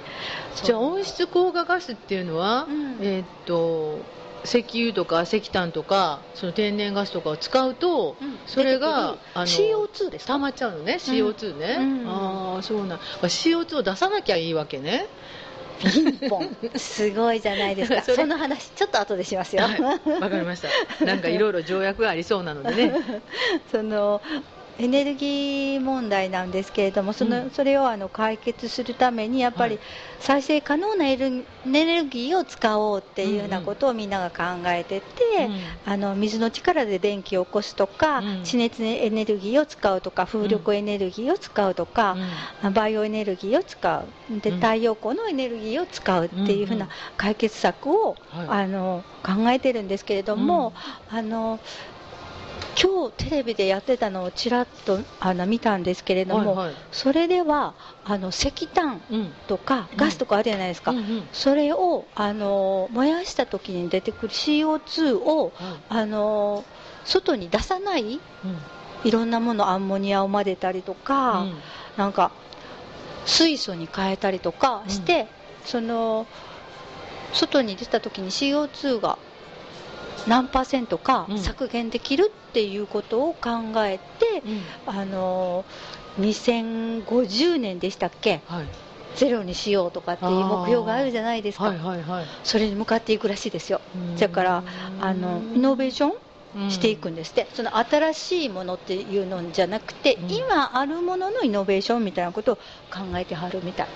[0.64, 2.96] じゃあ温室効果ガスっていうのは、うん。
[3.04, 4.00] えーっと
[4.46, 8.38] 石油とか石炭とかその天然ガスとかを使うと、うん。
[8.46, 10.34] それがあの CO2 ですか？
[10.34, 12.08] 溜まっちゃうのね CO2 ね、うん。
[12.08, 12.98] ああそうなん。
[12.98, 15.06] CO2 を出さなきゃいいわけね。
[15.78, 16.56] ピンポン。
[16.76, 18.00] すごいじゃないですか。
[18.14, 19.80] その話ちょっと後でしますよ、はい。
[19.82, 19.98] わ
[20.30, 21.04] かりました。
[21.04, 23.22] なんかいろいろ条約がありそうなのでね。
[23.70, 24.22] その
[24.78, 27.50] エネルギー問題なんですけれどもその、うん。
[27.50, 29.84] それをあの解決するためにやっぱりはい。
[30.18, 31.16] 再生可能なエ
[31.64, 35.80] ネルギーを使おうっていうようなことをみんなが考えてて、うん。
[35.84, 38.42] あの水の力で電気を起こすとか、うん。
[38.42, 42.18] 地熱エネルギーを使うとか風力エネルギーを使うとか、
[42.74, 44.14] バイオエネルギーを使う。
[44.28, 44.60] でうん。
[44.60, 48.46] 太陽光のエネルギーを使うっていうふううんうなん解決策を、はい。
[48.48, 50.72] あの考えてるんですけれども、
[51.08, 51.60] あの
[52.80, 56.76] 今日テレビでやってたのをちらっとあの見たんですけれども、はいはい。
[56.92, 59.32] それではあの石炭うん。
[59.46, 59.98] とかうん。
[59.98, 61.28] ガスとかあるじゃないですか、うんうん。
[61.32, 65.76] それをあの燃やした時に出てくる CO2 をはい。
[65.88, 66.64] あの
[67.04, 68.20] 外に出さないうん。
[69.04, 71.54] いろんなものアンモニアを混ぜたりとか、うん。
[71.96, 72.30] なんか
[73.24, 75.28] 水素に変えたりとかして、
[75.64, 76.26] その
[77.32, 79.18] 外に出た時に CO2 が
[80.26, 81.38] 何パーセントかうん。
[81.38, 83.50] 削減できるっていうことを考
[83.84, 84.62] えて、うん。
[84.86, 85.64] あの
[86.20, 88.40] 2050年でしたっけ？
[88.46, 88.66] はい。
[89.16, 92.24] ゼロにしようとかっていう目標があるじゃないですか、はいはいはい。
[92.44, 93.80] それに向かっていくらしいですよ。
[93.94, 94.16] うん。
[94.16, 94.62] だから
[95.00, 96.12] あのイノベーション
[96.70, 100.30] していくんですって、その新しいものっていうのじゃなくて、うん。
[100.30, 102.56] 今あるもののイノベーションみたいなことを
[102.90, 103.86] 考えてはるみたい。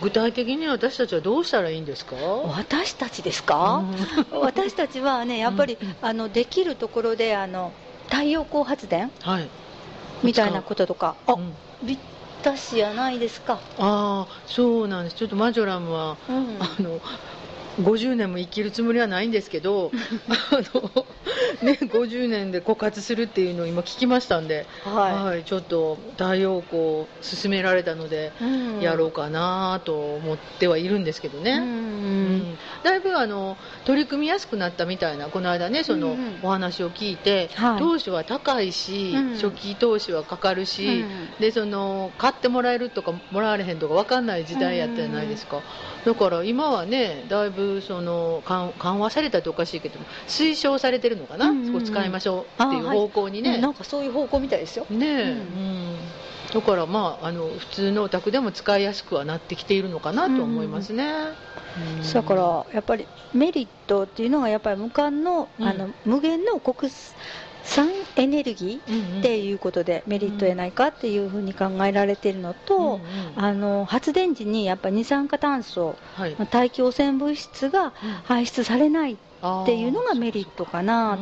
[0.00, 2.16] 具体的に私たちはどうしたらいいんですか？
[2.16, 3.84] 私たちですか、
[4.32, 5.96] 私たちはねやっぱり、うんうん。
[6.00, 7.72] あのできるところであの
[8.08, 9.10] 太陽光発電？
[9.22, 9.48] はい。
[10.22, 11.16] みたいなこととか。
[11.26, 11.36] あ、っ
[12.42, 15.16] たしやないですか、ああそうなんです。
[15.16, 16.58] ちょっとマジョラムはうん。
[16.60, 17.00] あの
[17.80, 19.90] 50年も生きるつもりはないんですけど
[20.50, 21.06] あの、
[21.62, 28.46] ね、50年で枯渇するっていうのを今聞きましたんで、はちょっと太陽光を勧められたのでい、う
[28.78, 28.80] ん。
[28.80, 33.56] やろうかなと思ってはいるんですけどね、うんうんだいぶあの
[33.86, 36.34] 取り組みやすくなったみたいなこの間ねそのうんうん。
[36.42, 37.78] お話を聞いて、はい。
[37.78, 39.34] 投資は高いし、うん。
[39.34, 41.40] 初期投資はかかるし、うん。
[41.40, 45.62] でその買ってもらえるとかもらわれへんとか分かんない時代やったじゃないですか、
[46.04, 54.86] だから今はねだいぶその緩緩和されたっておかしいけど推奨されてるのかな、うんうん使いましょうっていう方向にね、うんなんかそういう方向みたいですよ。
[54.90, 55.96] ねえ、うんうん。
[56.52, 61.12] だからまああの普通のお宅でも使いやすくはなってきているのかなと思いますね、
[61.98, 62.12] うん。
[62.12, 66.90] だからやっぱりメリットっていうのがやっぱり無間の,、うんあの無限の国
[67.64, 73.00] 産エネルギーっていうことでメリットやないかっていうふうに考えられているのと、
[73.36, 76.36] あの発電時にやっぱり二酸化炭素はい。
[76.50, 77.92] 大気汚染物質が
[78.24, 79.16] 排出されないっ
[79.66, 81.14] ていうのがメリットかな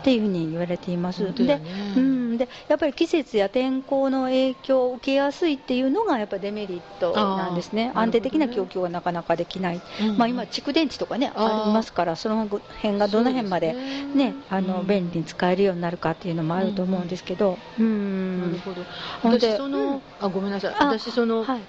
[0.00, 1.32] っていうふうに言われています。
[1.34, 1.62] でね。
[1.96, 7.92] うん、でやっぱり季節や天候の影響を受けやすいっていうのがやっぱデメリットなんですね。
[7.94, 18.82] 安定的な供給がなかなかできない、うんまあ、今、蓄電池とかねありますからその辺がどの辺までねあのうん便利に使えるようになるかっていうのもあると思うんですけど、うんなるほど
[19.22, 20.02] 私その、うん。
[20.20, 21.60] あごめんなさいあ私そのはい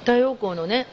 [0.00, 0.86] 太陽光のね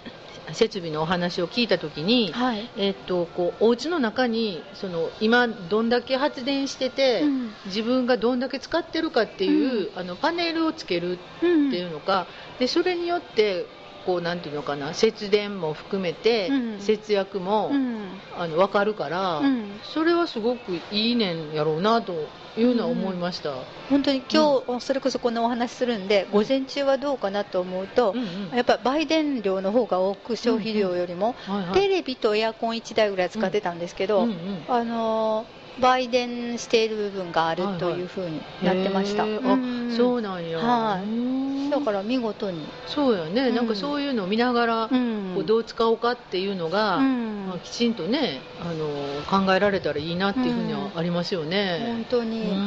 [0.54, 2.72] 設備のお話を聞いたときに、はい。
[2.78, 7.54] えっとこうお家の中にその今どんだけ発電してて、うん。
[7.66, 12.28] 自分がどんだけ使ってるかっていう、あのパネルをつけるってうんいうのか、
[12.60, 13.66] でそれによって
[14.06, 16.80] こうなんていうのかな節電も含めて、うん。
[16.80, 18.22] 節約も、うん。
[18.32, 19.80] あの分かるから、うん。
[19.84, 23.54] それはすごくいいねんやろうなというのは思いました、
[23.90, 28.56] 本当に今日、それこそこのお話するんで午前中はどうかなと思うと、うんうん。
[28.56, 31.36] やっぱ売電量の方が多く消費量よりも、
[31.74, 34.64] テレビとエアコン1台ぐらい使ってたんですけど、うんうん。
[34.68, 39.42] あのー売電している部分があるはいはいというふうになってました、へー。
[39.42, 39.94] うん。
[39.94, 41.04] あそうなんや、はい。
[41.04, 41.70] うん。
[41.70, 43.56] だから見事に、そうやね、うん。
[43.56, 45.34] なんかそういうのを見ながら、うん。
[45.36, 47.46] こうどう使おうかっていうのが、うん。
[47.48, 52.06] まあ、きちんとねあの考えられたらいいなっていうふうにはありますよ本ね。
[52.10, 52.58] 当に、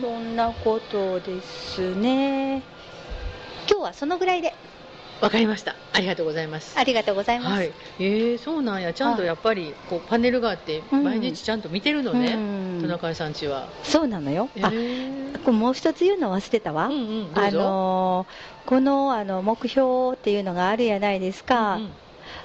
[0.00, 2.62] そんなことですね。
[3.68, 4.54] 今日はそのぐらいで
[5.20, 5.76] わかりました。
[5.92, 6.78] ありがとうございます。
[6.78, 7.72] ありがとうございます、はい。
[7.98, 8.92] えー、そうなんや。
[8.94, 12.34] ちゃんとやっぱりこうパネルがあってうん毎日ちゃんと見てるのうね。
[12.78, 13.68] んトナカイさんちは。
[13.82, 17.50] そうなのよ、えあーこれもう一つ言うの忘れたわ、うんうんどあ。
[17.50, 21.90] のーこのあの目標っていうのがあるやないですか、うんうん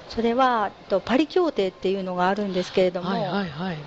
[0.10, 3.78] それはとパリ協定っていうのがあるんですけれども、はいはいはい。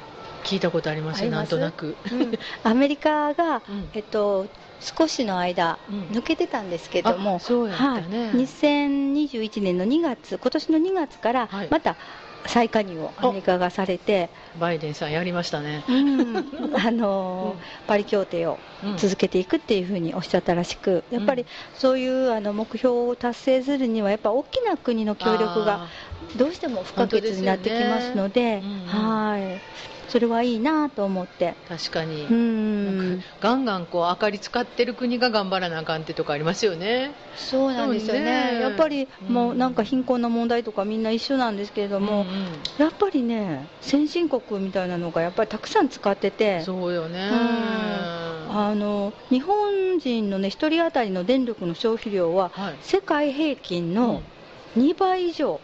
[0.45, 1.31] 聞いたことありますよ。
[1.31, 1.97] なんとなく。
[2.13, 2.33] うん。
[2.63, 3.89] アメリカが、うん。
[3.93, 4.47] えっと、
[4.81, 6.03] 少しの間、うん。
[6.05, 8.33] 抜けてたんですけどもあ、そうやったはい、ね。
[8.35, 11.69] 2021年の2月、今年の2月からはい。
[11.71, 11.97] また
[12.47, 15.85] 再加入をアメリカがされて、バイデンさんやりましたね。
[15.89, 16.37] うん。
[16.75, 18.97] あのーパリ協定をうん。
[18.97, 25.89] 続けていくっていうふうにおっしゃったらしく、やっぱりそういうあの目標を達成するには、やっぱ大きな国の協力があ
[26.37, 28.63] どうしても不可欠になってきますので、ね。
[28.63, 28.87] うん。
[28.87, 29.61] はい
[30.09, 31.55] それはいいなと思って。
[31.69, 32.25] ー確かに。
[32.25, 37.13] うんガンガンこう明かり使ってる国が頑張らなあかんってとこありますよね。
[37.37, 38.21] そうなんですよね
[38.55, 47.29] ねやっぱりうんもうなんか貧困の問題とかみんな一緒なんですけれども、うんうんやっぱりね先進国みたいなのがやっぱりたくさん使っててそうよね。
[48.51, 52.77] あの日本人のね1人当たりの電力の消費量ははい。
[52.81, 54.23] 世界平均の
[54.77, 55.61] 2倍以上。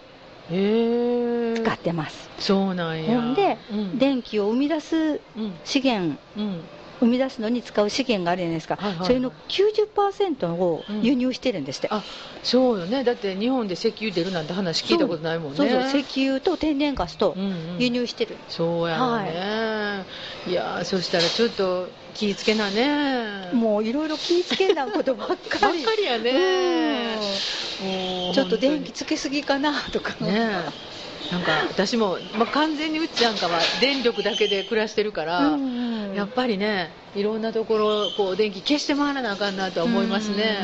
[0.48, 3.14] 使ってます、そうなんや。
[3.14, 5.60] ほんでうん、電気を生み出すうん。
[5.64, 9.06] 資源うん生み出すのに使う資源があるじゃないですか、はいはいはい。
[9.06, 12.04] それの90%を輸入してるんですって、あ
[12.42, 13.04] そうよね。
[13.04, 15.56] だって日本で石油出るなんて話聞いたことないもんね。
[15.56, 17.46] そうそう石油と天然ガスとうんう
[17.78, 17.78] ん。
[17.80, 20.06] 輸入してる、そうやろね。
[20.46, 23.50] い、やーそしたらちょっと気ぃつけなね。
[23.52, 27.16] もういろいろ気ぃつけなことばっ ばっかりかりやね。
[27.16, 30.93] もううんちょっと電気つけすぎかなとか、ねえ
[31.30, 40.58] なんか私も、まあ、完全にうっちゃんかは電力だけで暮らしてるから、うんうんやっぱりねいろんなところこう電気消して回らなあかんなとは思いますね。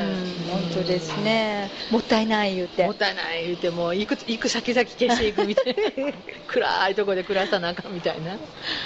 [0.47, 0.53] うん。
[0.53, 1.71] 本当ですね。
[1.91, 2.87] もったいない言うて。
[2.87, 6.13] もったいない言うても行く行く先々消していくみたいな。
[6.49, 8.37] 暗いところで暮らさなあかんみたいな。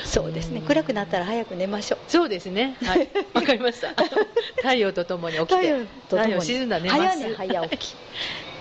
[0.04, 0.60] そうですね。
[0.66, 1.98] 暗くなったら早く寝ましょう。
[2.06, 2.76] そうですね。
[2.84, 3.08] はい。
[3.32, 3.94] わかりました。
[4.60, 5.86] 太陽とともに起きて。
[6.10, 6.32] とともに。
[6.32, 7.00] 太陽沈んだら寝ます。
[7.00, 7.94] 早寝早起き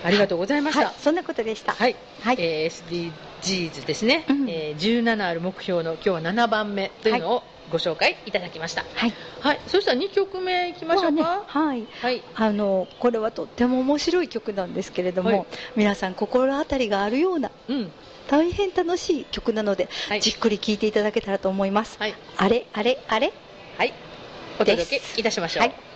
[0.04, 1.74] ありがとうございました、はいそんなことでした。
[1.74, 2.36] はい、はい。
[2.39, 8.84] えー SDGs ですね、うんえー17ある目標の今日は7番目というのをご紹介いただきました。
[8.95, 9.14] はい。
[9.39, 11.32] はい、そしたら2曲目いきましょうまか。
[11.34, 11.43] あね。
[11.47, 11.88] はい。
[12.01, 15.45] はい、あのこれはとっても面白い曲なんですけれども、はい。
[15.76, 17.91] 皆さん心当たりがあるようなうん、
[18.28, 20.22] 大変楽しい曲なので、はい。
[20.22, 23.34] じっくり聴いていただけたらと思います、はい、あれあれあれ？
[23.78, 23.93] はい、
[24.60, 25.62] お届けいたしましょう。
[25.62, 25.93] はい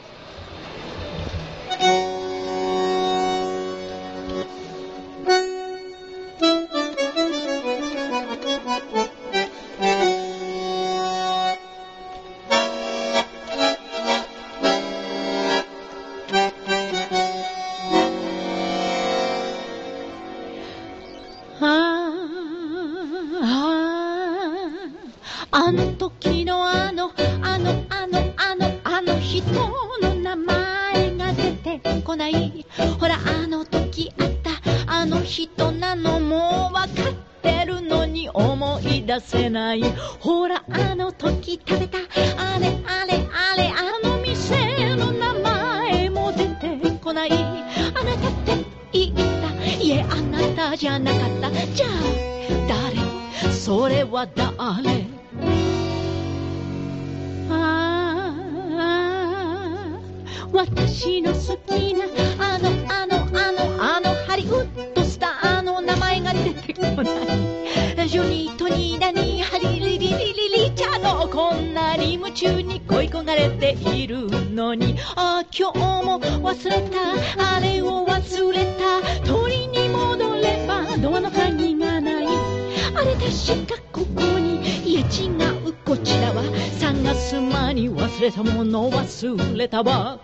[72.38, 74.96] 中に恋焦がれているのに。
[75.16, 77.56] ああ今日も忘れた。
[77.56, 79.26] あれを忘れた。
[79.26, 82.28] 鳥に戻ればドアの鍵がない。
[82.28, 85.30] あれ確かここにいや違
[85.68, 86.44] うこちらは。
[86.80, 90.20] 探す間に忘れたもの忘れたわ。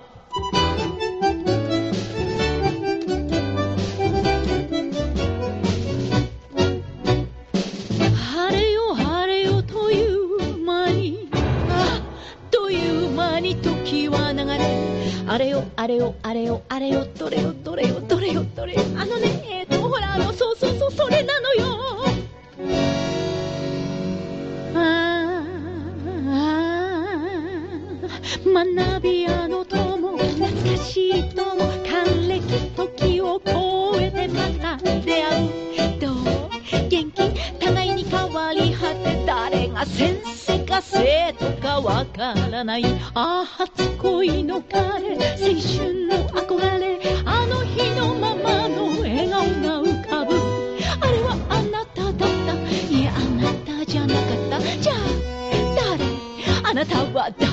[15.33, 18.81] あれよあれよあれよあれよどれよどれよどれよどれよ。
[18.95, 21.65] あのねえっとほらあのそうそうそうそれなのよ。
[24.75, 25.43] あ
[26.35, 26.53] あ
[28.45, 29.62] 学び屋の
[42.13, 42.85] からない。
[43.15, 44.81] ああ初恋の彼。
[44.81, 46.99] 青春の憧れ。
[47.25, 50.35] あの日のままの笑顔が浮かぶ。
[51.01, 52.25] あれはあなただった。
[52.93, 54.61] いやあなたじゃなかった。
[54.61, 54.95] じゃあ
[55.75, 56.05] 誰？
[56.69, 57.52] あなたは誰？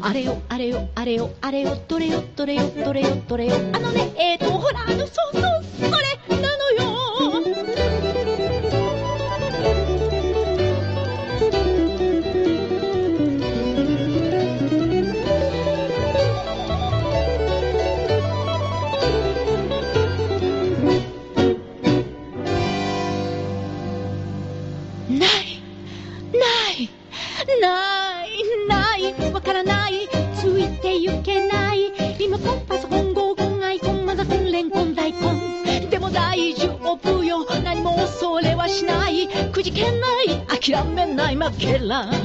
[0.00, 3.54] あれよあれよあれよあれよどれよどれよどれよどれよ。
[3.72, 5.57] あのねえーとほらあのそうそう。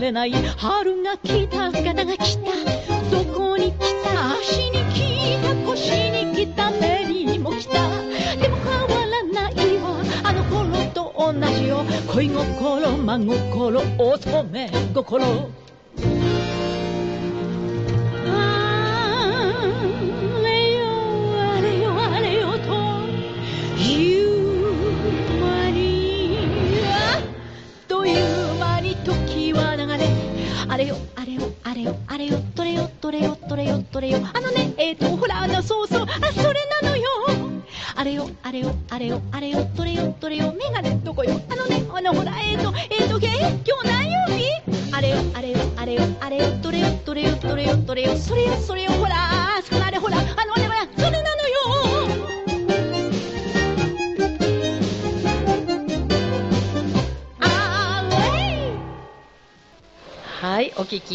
[0.03, 0.52] れない。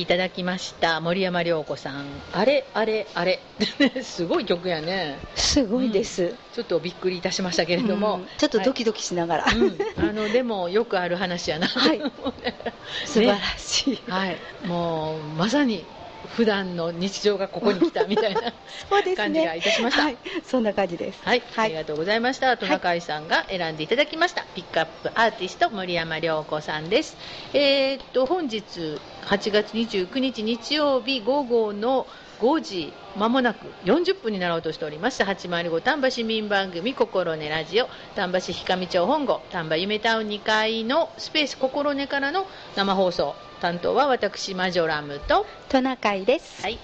[0.08, 1.00] ただきました。
[1.00, 2.06] 森山良子さん。
[2.32, 3.38] あれ、あれ、あれ。
[4.02, 5.18] すごい曲やね。
[5.34, 8.14] すごいです、ちょっとびっくりいたしましたけれども。
[8.14, 11.66] うんちょっとドキドキしながら、はいうんあの、でも、よくある話やな。
[11.66, 12.00] はい
[13.04, 14.36] 素晴らしい、はい。
[14.66, 15.84] もう、まさに、
[16.36, 18.54] 普段の日常がここに来たみたいな ね。
[19.16, 20.02] 感じがいたしました。
[20.04, 21.20] はい、そんな感じです。
[21.24, 21.66] はい、はい。
[21.66, 22.56] ありがとうございました。
[22.56, 24.44] トナカイさんが選んでいただきました。
[24.54, 27.16] ピックアップアーティスト森山良子さんです。
[27.54, 28.62] えーっと本日
[29.26, 32.06] 8月29日日曜日午後の
[32.40, 35.22] 5時まもなく40分になろうとしております。
[35.24, 37.88] 805丹波市民番組心根ラジオ。
[38.14, 39.40] 丹波市氷上町本郷。
[39.50, 45.46] 丹波夢タウン2階のスペース心根からの生放送担当は私マジョラムと。
[45.68, 46.78] トナカイです、はい。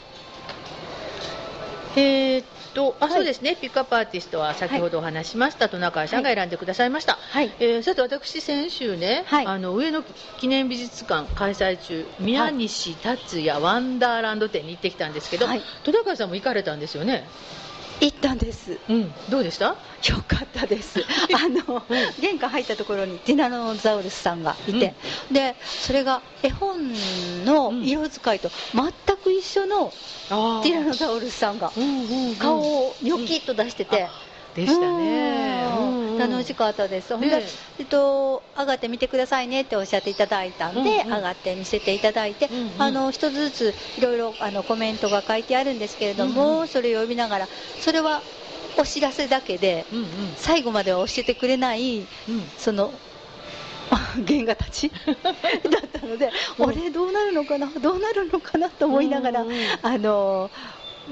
[1.97, 2.45] えーっ
[2.75, 3.15] と、あ、はい。
[3.15, 3.57] そうですね。
[3.57, 7.19] ピックアップアーティストは先ほどお話ししました、トナカイさんが選んでくださいました。
[7.21, 7.53] はい。
[7.61, 9.47] えーさて私先週ね、はい。
[9.47, 10.03] あの上野
[10.39, 15.63] 記念美術館開催中宮西達也ワンダーランド展に行ってきたんですけど、はい。
[15.85, 17.25] トナカイさんも行かれたんですよね？
[18.05, 18.79] 行ったんです。
[18.89, 19.67] うん、どうでした？
[19.67, 19.75] よ
[20.29, 21.01] かったです。
[21.35, 21.83] あの、
[22.19, 24.95] 玄関入ったところにティナノザウルスさんがいて、
[25.31, 29.95] でそれが絵本の色使いと全く一緒の
[30.31, 32.37] あティラノザウルスさんがうんうんうん。
[32.37, 34.09] 顔をニョキッと出してて、
[34.55, 35.65] でしたね。
[36.19, 37.29] 楽しかったです、ほんね。
[37.29, 37.47] で、
[37.79, 41.15] えっと、上がって見てくださいねっておっしゃっていただいたんで、うんうん。
[41.15, 42.83] 上がって見せていただいて、うんうん。
[42.83, 47.49] あの一つずついろいろあのコメントが書いてあるんですけれども、うんうそれを読みながら、
[47.79, 48.23] それは
[48.77, 50.33] お知らせだけで、うんうん。
[50.37, 52.53] 最後までは教えてくれない、うん。
[52.57, 53.01] その、
[54.27, 56.65] 原画たち だったので、うん。
[56.71, 59.57] 俺どうなるのかな、どうなるのかなと思いながら、うんうん。
[59.83, 60.51] あの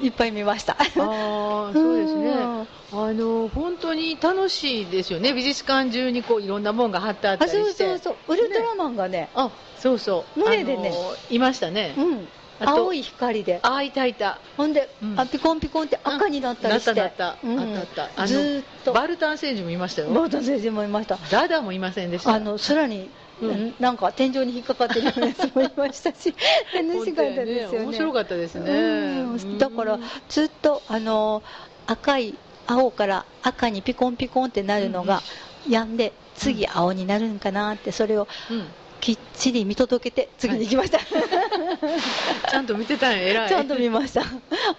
[0.01, 0.73] いっぱい見ました。
[0.73, 2.67] ああそうですね、うん。
[2.91, 10.93] あの本当に楽しいですよね、美術館中にこういろんなもんが貼ってあったあそうそうそう、ウルトラマンがね、あそうそう、胸でね。
[11.29, 12.27] いましたね、うん、
[12.59, 15.19] 青い光で、あいたいた、ほんで、うん。
[15.19, 17.59] あピコンピコンって赤になったりして、なったなった、うん。
[17.59, 23.09] あったあった、ずーっと、バルタン星人もいましたよ、バータン先生もいました、ダダもいませんでした、あの空に、
[23.47, 23.75] うん。
[23.79, 26.33] なんか天井に引っかかってるようなやつもいましたし、
[26.73, 27.85] 楽しかったですよね。
[27.85, 29.57] 面白かったですね、うん。
[29.57, 31.43] だからずっとあの
[31.87, 32.35] 赤い
[32.67, 35.21] 青から赤にピコンピコンってなるのが
[35.67, 38.65] 止んで次青になるんかなってそれをうん。
[39.03, 40.97] きっちり見届けて次に行きました、
[42.49, 44.23] ちゃんと見てたんや、偉い、ちゃんと見ました。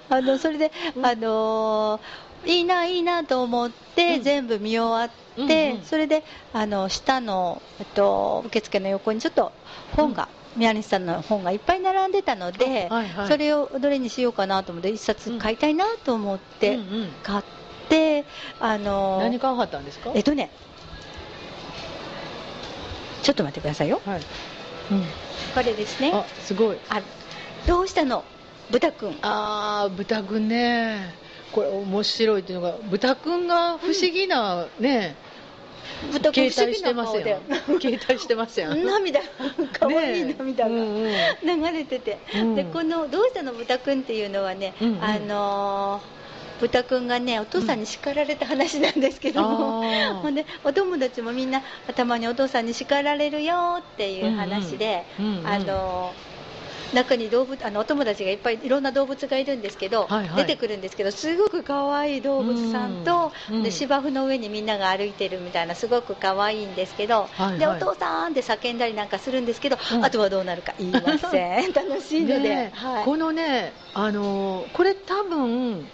[0.09, 1.05] あのそれで、うん。
[1.05, 2.01] あの
[2.47, 4.23] いいないいなと思って、うん。
[4.23, 6.23] 全部見終わって、うんうんそれで
[6.53, 9.51] あの下の、えっと、受付の横にちょっと
[9.97, 13.29] 本が、宮西さんの本がいっぱい並んでたので、はいはい。
[13.29, 17.09] それをどれにしようかなと思って一冊買いたいなと思ってうんうん。
[17.25, 17.43] 買っ
[17.89, 18.25] て、
[18.61, 20.13] あの何買わはったんですか？
[20.15, 20.51] えっとね
[23.23, 24.01] ちょっと待ってくださいよ。
[24.07, 24.21] はい。
[24.93, 25.03] うん、
[25.55, 26.13] これですね。
[26.15, 26.77] あすごい。
[26.91, 27.03] あ
[27.67, 28.23] どうしたの？
[28.71, 31.13] 豚くんあー豚くんね
[31.55, 35.15] これ面白いっていうのが豚くんが不思議なね、
[36.13, 37.41] 豚くん携帯してますやん。
[37.67, 38.85] 不携帯してますやん。
[38.85, 39.21] 涙
[39.79, 40.43] 可愛いねえ。
[40.43, 41.63] 涙がうんうん。
[41.63, 42.55] 流れてて、うん。
[42.57, 45.05] でこの「どうしたの豚くん」っていうのはね、うんうん。
[45.05, 46.15] あのー
[46.61, 50.15] 豚くんがねお父さんに叱られた話なんですけども、あー。
[50.15, 51.63] ほんでお友達もみんな
[51.95, 55.47] たまにお父さんに叱られるよっていう話で、うんうんうんうん。
[55.47, 56.15] あの
[56.95, 60.45] 中に動物あのお友達がいっぱいいろんな動物がいるんですけど、はいはい。
[60.45, 63.57] 出てくるんですけどすごく可愛い動物さんと、うん。
[63.57, 67.59] うんで芝生の上にみんなが歩いてるみたいなすごく可愛いんですけど、はいはい。
[67.59, 70.05] でお父さんって叫んだりなんかするんですけど、うん。
[70.05, 71.73] あとはどうなるか言いません。
[71.73, 75.87] 楽しいので、はい、このねあのーこれ多分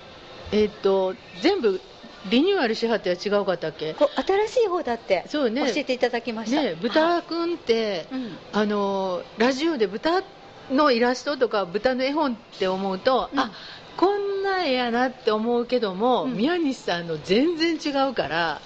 [0.52, 1.80] えっ、と全部
[2.30, 3.94] リニューアルしはっては違うかったっけ？
[3.94, 5.72] 新しい方だって教そうね。
[5.74, 8.36] えていただきました、ねはい豚くんって、うん。
[8.52, 10.22] あのラジオで豚
[10.70, 13.38] のイラストとか豚の絵本って思うと、うん。
[13.38, 13.52] あ
[13.96, 16.34] こんな絵やなって思うけども、うん。
[16.34, 18.60] 宮西さんの全然違うから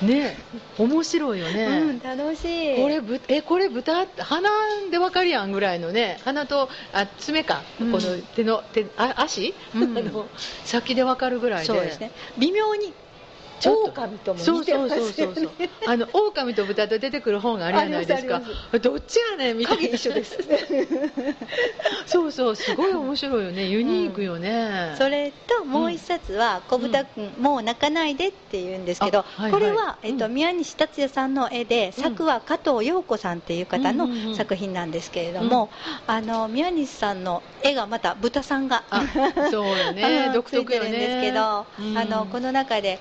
[0.00, 0.36] ね
[0.78, 2.76] 面白いよね、うん、楽しい。
[2.76, 4.06] これぶえこれ豚？
[4.18, 4.50] 鼻
[4.90, 7.92] でわかるやんぐらいのね鼻とあ爪か、うん。
[7.92, 9.96] この手の手あ足、うん。
[9.98, 10.26] あの
[10.64, 11.66] 先でわかるぐらいで。
[11.66, 12.10] そうですね。
[12.38, 12.92] 微妙に
[13.62, 14.00] ちょっと。
[14.02, 15.68] 狼ともそう似てますよそうそうそうそう。
[15.86, 18.42] あの狼と豚と出てくる本があるじゃないですか。
[18.80, 19.82] どっちやねんみたいな。
[19.82, 20.38] 影一緒です
[22.06, 23.66] そうそうすごい面白いよね。
[23.68, 29.60] ユニークよね、それともう一冊は「小豚くん、もう泣かないで」っていうんですけど、あはいはい。
[29.60, 35.70] これは、えっとうん宮西達也さんの絵で、うん作は加藤陽子さんっていう方うんうんうんの作品なんですけれども、
[36.06, 39.02] あの宮西さんの絵がまた豚さんがあ
[39.50, 40.02] そうよね。
[40.26, 40.88] うん独特よね。
[40.88, 41.98] んですけど、うん。
[41.98, 42.98] あのこの中で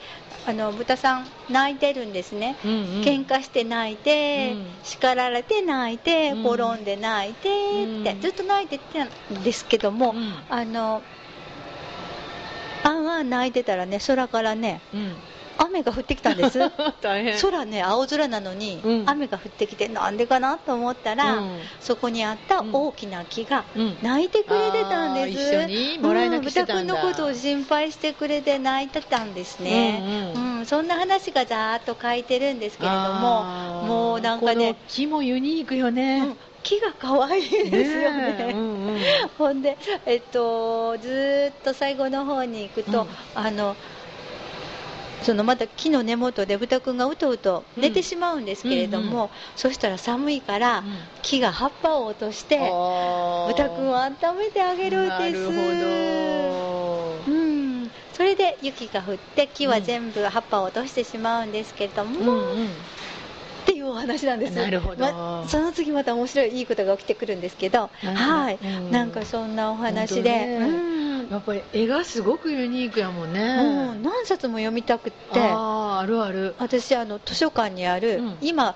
[0.51, 2.77] あの豚さん泣いてるんですね、うんうん。
[3.01, 4.65] 喧嘩して泣いて、うん。
[4.83, 6.45] 叱られて泣いて、うん。
[6.45, 7.43] 転んで泣いてっ
[8.03, 8.21] て、うん。
[8.21, 10.33] ずっと泣いてたんですけども、うん。
[10.49, 11.01] あの
[12.83, 15.15] あんあん泣いてたらね空からねうん
[15.65, 16.59] 雨が降ってきたんです。
[17.01, 17.39] 大変。
[17.39, 19.03] 空ね青空なのに、うん。
[19.07, 21.59] 雨が降ってきてなんでかなと思ったら、うん。
[21.79, 23.97] そこにあった大きな木がうん。
[24.01, 26.81] 泣いてくれてたんです、あー一緒にもらい泣きしてたんだ。
[26.81, 30.57] うん豚くんのことを心配してくれて泣いてたんですね、うんうん。
[30.59, 33.43] うんそんな話がざーっと書いてるんですけれども
[33.83, 39.01] もうなんかね木もユニークようねん木が可愛いですよねえうんうん。
[39.37, 43.09] ほんで、えっと、ずーっと最後の方に行くと、うん。
[43.33, 43.75] あの
[45.21, 50.85] そのまた木の根元で豚くんがうとうと寝てしまうんですけれども、うんそしたら寒いから、うん。
[51.21, 53.47] 木が葉っぱを落としてあー。
[53.49, 55.41] 豚くんを温めてあげるんです。
[57.27, 62.61] うん、それで雪が降って木は全部葉っぱを落としてしまうんですけれども、うん。
[62.61, 62.67] うん
[63.61, 64.55] っていうお話なんです。
[64.55, 65.05] なるほど。
[65.05, 68.91] まその次また面白いいいことが起きてくるんですけど、はい、うん。
[68.91, 70.57] なんかそんなお話で、
[71.31, 75.39] やっぱり絵がすごくユニークやもんね、もう何冊も読みたくって。
[75.39, 76.55] あああるある。
[76.59, 78.37] 私あの図書館にある、うん。
[78.41, 78.75] 今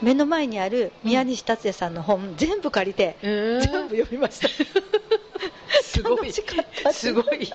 [0.00, 4.48] 目の前にある宮西達也さんの本、全部借りて、えー、全部読みました。
[5.84, 6.02] す。
[6.02, 7.52] ごいすごい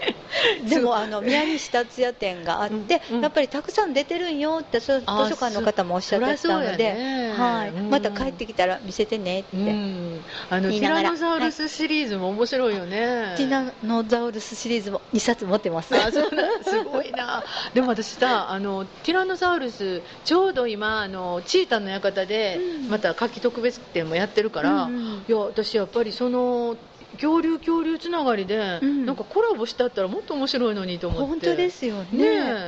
[0.68, 7.70] でもあの宮西達也展があって、うんうんやっぱりたくさん出てるんよってそ図あ書館の方もおっしゃってたので、はい。
[7.70, 15.94] うんまた帰ってきたら見せてねって、うん、あのティラノサウルスシリーズも面白いよね、ティナノザウルスシリーズも2冊持ってます。
[15.94, 16.30] あそう
[16.62, 17.44] すごいな。
[17.74, 22.88] でも私さあのティラノサウルスちょうど今あのチータンの館でうん。
[22.88, 25.24] また夏季特別展もやってるから、うんうん。
[25.28, 26.76] いや私やっぱりその
[27.20, 29.06] 恐竜恐竜つながりで、うん。
[29.06, 31.26] なんかコラボしてあったらもっと面白いのにと思って。
[31.26, 32.06] 本当ですよね。
[32.12, 32.24] ね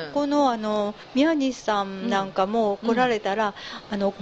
[0.09, 0.11] え。
[0.13, 3.55] このあの宮西さんなんかも来られたら、
[3.91, 4.15] あの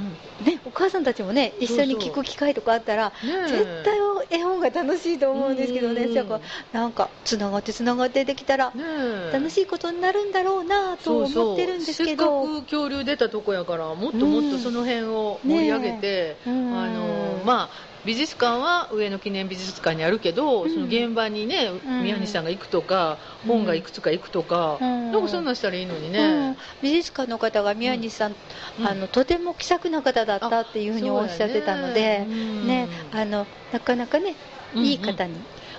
[0.44, 3.48] ね、お母さんたちもね一緒に聞く機会とかあったらねえ。
[3.48, 3.98] 絶対
[4.30, 6.40] 絵本が楽しいと思うんですけどね、うん。
[6.72, 9.30] なんかつながってつながってできたらねえ。
[9.32, 12.44] 楽しいことになるんだろうなと思ってるんですけど。
[12.44, 20.70] せっかく恐竜出たとこやからもっともっとその辺を盛り上げて、うんあのまあ美術館は上野記念美術館にあるけど、うん。
[20.70, 22.02] その現場にね、うん。
[22.02, 25.12] 宮西さんが行くとか、本がいくつか行くとか、うん。
[25.12, 26.12] なんかそんなんしたらいいのにうん。
[26.12, 28.36] ね、美術館の方が宮西さん、
[28.78, 28.86] うん。
[28.86, 32.86] あのとても気さくな方だったっていうふうにおっしゃってたので、ね。
[32.86, 34.34] ねあのなかなかね
[34.74, 34.84] うん。
[34.84, 35.34] いい方に、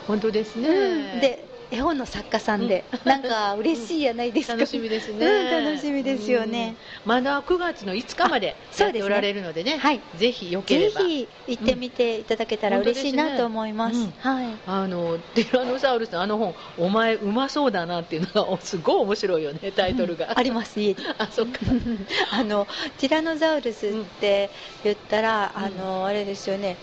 [0.08, 1.20] 本当ですね、うん。
[1.22, 7.10] で絵本の作家さんで、なんか嬉しいやないですか、楽しみですね、うん楽しみですよね、うん。
[7.10, 9.06] まだ9月の5日まであそうですね。
[9.06, 10.04] やっておられるのでねはい。
[10.14, 11.02] ぜひよければ。
[11.02, 13.96] ぜひ行ってみていただけたらうん嬉しいなと思います。
[13.96, 14.60] 本はい。
[14.66, 20.98] あのティラノサウルスのあの本「お前うまそうだな」っていうのがおすごい面白いよねタイトルが、あります家に。
[21.18, 21.62] あそっか。
[22.32, 22.68] あの
[22.98, 24.52] ティラノザウルスって
[24.84, 25.64] 言ったら、うん。
[25.64, 26.82] あのあれですよね。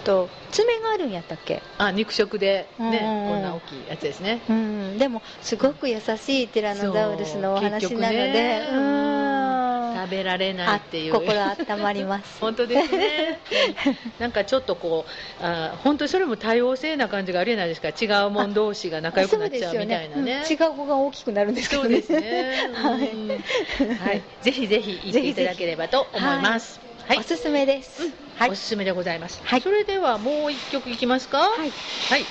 [0.00, 1.62] と爪があるんやったっけ？
[1.78, 2.98] あ肉食でね、
[3.28, 4.40] こんな大きいやつですね。
[4.48, 4.98] うん。
[4.98, 8.62] でもすごく優しいティラノザウルスのお話なので、
[10.00, 11.12] 食べられないあっていう。
[11.12, 12.38] 心温まります。
[12.40, 13.40] 本当ですね。
[14.18, 15.04] なんかちょっとこ
[15.40, 17.88] うあ本当にそれも多様性な感じがあるじゃないですか。
[17.88, 20.22] 違うもん同士が仲良くなっちゃうみたいなね。
[20.22, 20.44] ね。
[20.48, 20.52] うん。
[20.52, 22.02] 違う子が大きくなるんですけどね。
[22.02, 23.08] そうですね、 はい。
[23.10, 23.28] うん
[23.96, 26.80] はい、ぜひぜひ行っていただければと思います。
[26.80, 28.02] はい、おすすめです。
[28.36, 28.50] はい。
[28.50, 29.60] おすすめでございます、はい。
[29.60, 31.38] それではもう一曲いきますか？
[31.38, 31.72] はい。
[32.08, 32.26] はい。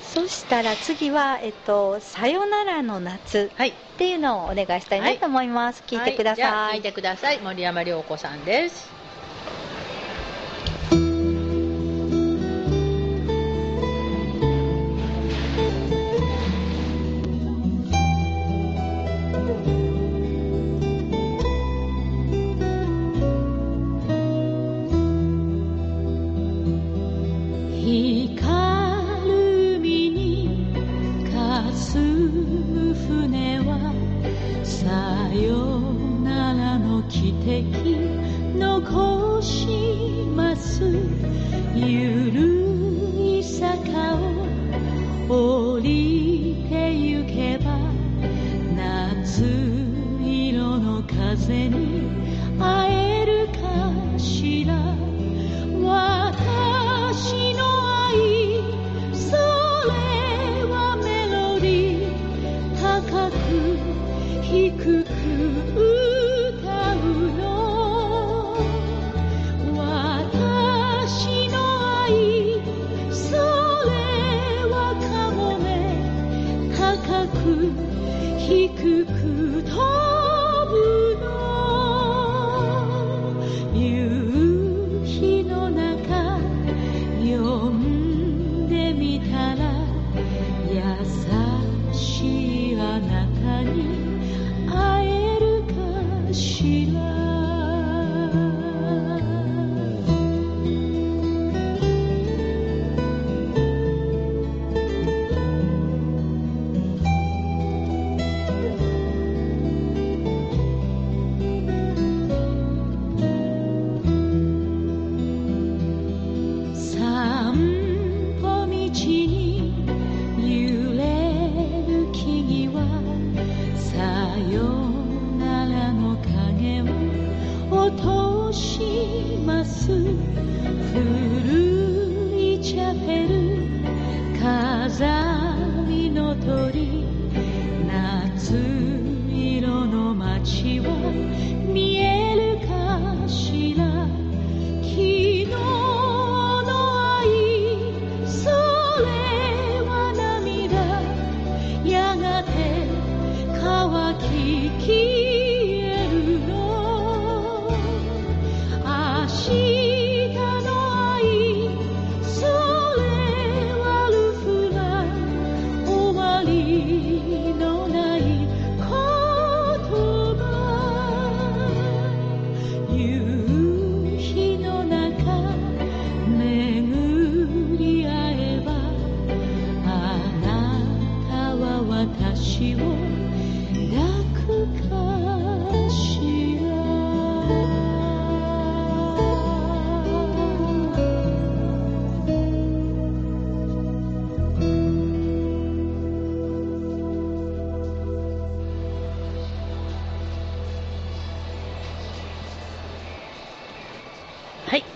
[0.00, 3.70] そしたら次は、えっと、さよならの夏はい。
[3.70, 5.84] っていうのをお願いしたいなと思います。
[5.86, 6.76] 聞いてくだはじゃあさい。
[6.78, 7.40] 聞いてください。
[7.40, 9.01] 森山良子さんです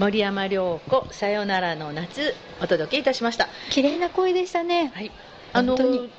[0.07, 2.33] 森山良子さよならの夏
[2.63, 3.49] お届けいたしました。
[3.71, 4.93] 綺麗な声でしたね。
[4.95, 5.11] はい。
[5.53, 6.11] あの本当に。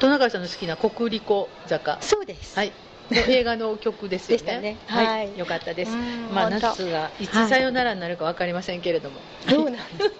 [0.00, 1.98] トナカイさんの好きな国立小坂。
[2.00, 2.56] そうです。
[2.56, 2.72] はい。
[3.12, 4.58] の映画の曲ですよね。
[4.58, 4.76] ね。
[4.86, 5.38] はい、はい。
[5.38, 5.92] よかったです。
[5.92, 6.34] うん。
[6.34, 7.46] まあ夏がいはい。
[7.46, 9.16] つさよならになるか分かりませんけれども、
[9.48, 10.12] そうなんです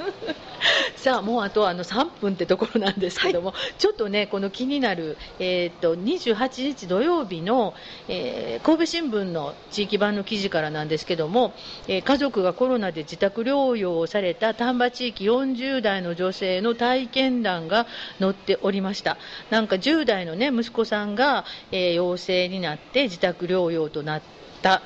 [0.96, 7.74] さあもうあとあの3分ってところなんですけども、ちょっとねこの気になる、えー、と28日土曜日の、
[8.08, 11.52] えー神戸新聞の地域版の記事からなんですけども、
[11.88, 17.86] えー家族がコロナで自宅療養をされた丹波地域40代の女性の体験談が
[18.20, 19.16] 載っておりました。
[19.50, 24.22] なんか10代のね息子さんが、えー陽性になって自宅療養となっ
[24.62, 24.82] た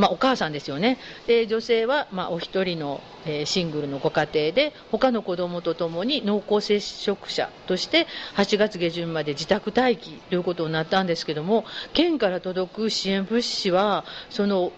[0.00, 0.96] まあ、お母さんですよね。
[1.26, 14.72] で女性は、まあ、お一人の、えーシングルのご家庭で他の子供とともに濃厚接触者として8月下旬まで自宅待機ということになったんですけども県から届く支援物資はその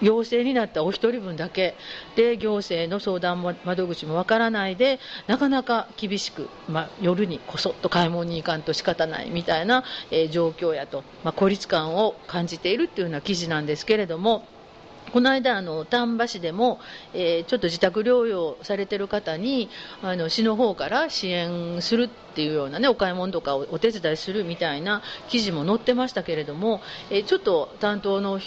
[0.00, 1.76] 陽性になったお一人分だけ
[2.16, 14.46] で行政の相談窓口もわからないでなかなか厳しく、まあ、夜にこそっと買い物に行かんと仕方ないみたいな、えー状況やと、まあ、孤立感を感じているっていうような記事なんですけれども。
[15.12, 16.80] この間あの丹波市でも、
[17.12, 19.68] えーちょっと自宅療養されてる方に
[20.02, 26.80] あの市の方から支援するっていうようなねお買い物とかをお手伝いするみたいな記事も載ってましたけれども、
[27.10, 28.40] えーちょっと担当の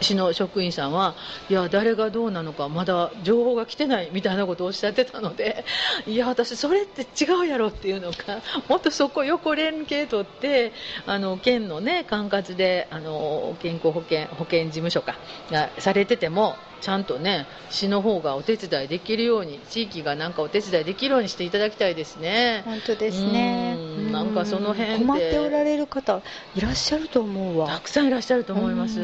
[0.00, 1.14] 市の職員さんは
[1.48, 5.64] いや誰がどうなのかまだ情報が来てないみたいなことをおっしゃってたので
[6.06, 10.72] いや私それって違うやろっていうのか もっとそこ横連携取って
[11.06, 15.16] あの県のね管轄であの健康保険保険事務所か
[15.50, 22.62] がされててもちゃんとね市の方がお手伝いできるように地域がなんかお手伝いできるようにしていただきたいですね。
[22.64, 26.22] 本当ですねうんなんかその辺で困っておられる方
[26.54, 29.00] いらっしゃると思うたわくさんいらっしゃると思います。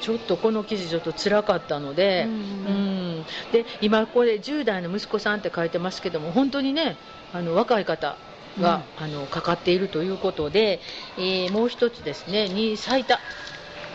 [0.00, 2.36] ちょっとこの記事ちょっと辛かったので、ううん
[3.20, 3.24] ん。
[3.52, 6.96] で今これ10代の息子さんって書いてますけども本当にね
[7.32, 8.16] あの若い方
[8.60, 10.80] が、あのかかっているということで、
[11.16, 13.18] えーもう一つですねに最多。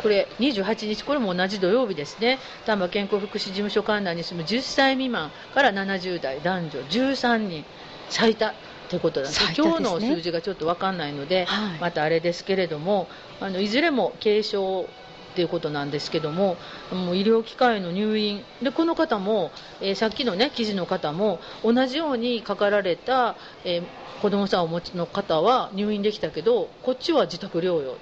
[0.01, 7.64] これ28日、これも同じ土曜日ですね、丹波健康福祉事務所管内に住む10歳未満から70代男女13人、
[8.10, 8.54] 最多
[8.89, 9.45] ということなんです。
[9.47, 9.54] ね。
[9.58, 11.80] 今日の数字がちょっと分かんないので、はい。
[11.80, 13.08] またあれですけれども
[13.39, 14.88] あのいずれも軽症
[15.34, 16.57] ということなんですけども
[16.91, 18.41] もう医療機関への入院。
[18.61, 23.84] でこの方も、えーさっきの、ね、記事の方も同じようにかかられた、えー
[24.21, 27.97] 子供さんをお持ちの方は入院できたけどこっちは自宅療養、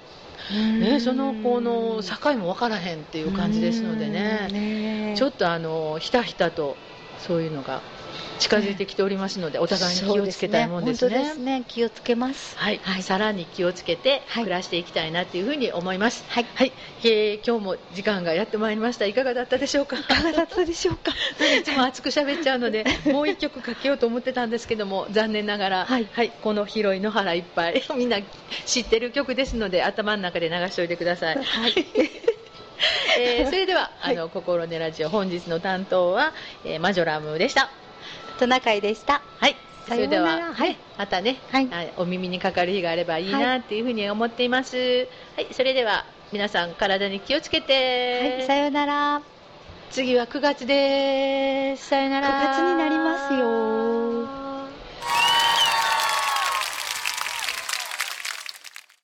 [0.78, 4.48] ね、そのこの境も分からへんっていう感じですのでね。
[4.52, 6.76] ねちょっとあのひたひたと
[7.18, 7.82] そういうのが
[8.38, 11.14] 近づいてきておりますので、お互いに気をつけたいもんですね。
[11.14, 11.60] そうですね。
[11.60, 11.64] ね。
[11.68, 12.56] 気をつけます。
[12.58, 13.02] はい、はい。
[13.02, 14.44] さらに気をつけてはい。
[14.44, 16.24] 暮らしていきたいなというふうに思います。
[16.28, 16.46] はい。
[16.54, 16.72] はい、
[17.04, 19.06] えー今日も時間がやってまいりました。
[19.06, 19.96] いかがだったでしょうか？
[19.98, 21.12] いかがだったでしょうか？
[21.58, 26.08] いつも熱く喋っちゃうので、 もう一曲かけようと思ってたんですけども、残念ながら、はい。
[26.42, 28.18] この広い野原いっぱい、みんな
[28.66, 31.36] 知ってる曲ですので、頭の中で流しておいてください。
[31.36, 31.72] はい。
[33.18, 34.16] えーそれでは、はい。
[34.16, 37.70] あの心根ラジオ本日の担当は、えーマジョラムでした。
[38.42, 39.22] トナカイでした。
[39.38, 39.54] はい。
[39.86, 41.68] それでは、はい、またね、はい。
[41.70, 45.06] あお耳にかかる日があればいいはなっていうふうに思っています。
[45.36, 48.46] はい、それでは皆さん体に気をつけて、はい。
[48.48, 49.22] さようなら。
[49.92, 51.86] 次は9月です。
[51.86, 52.28] さよな9ら。
[52.52, 54.12] 月になりますよ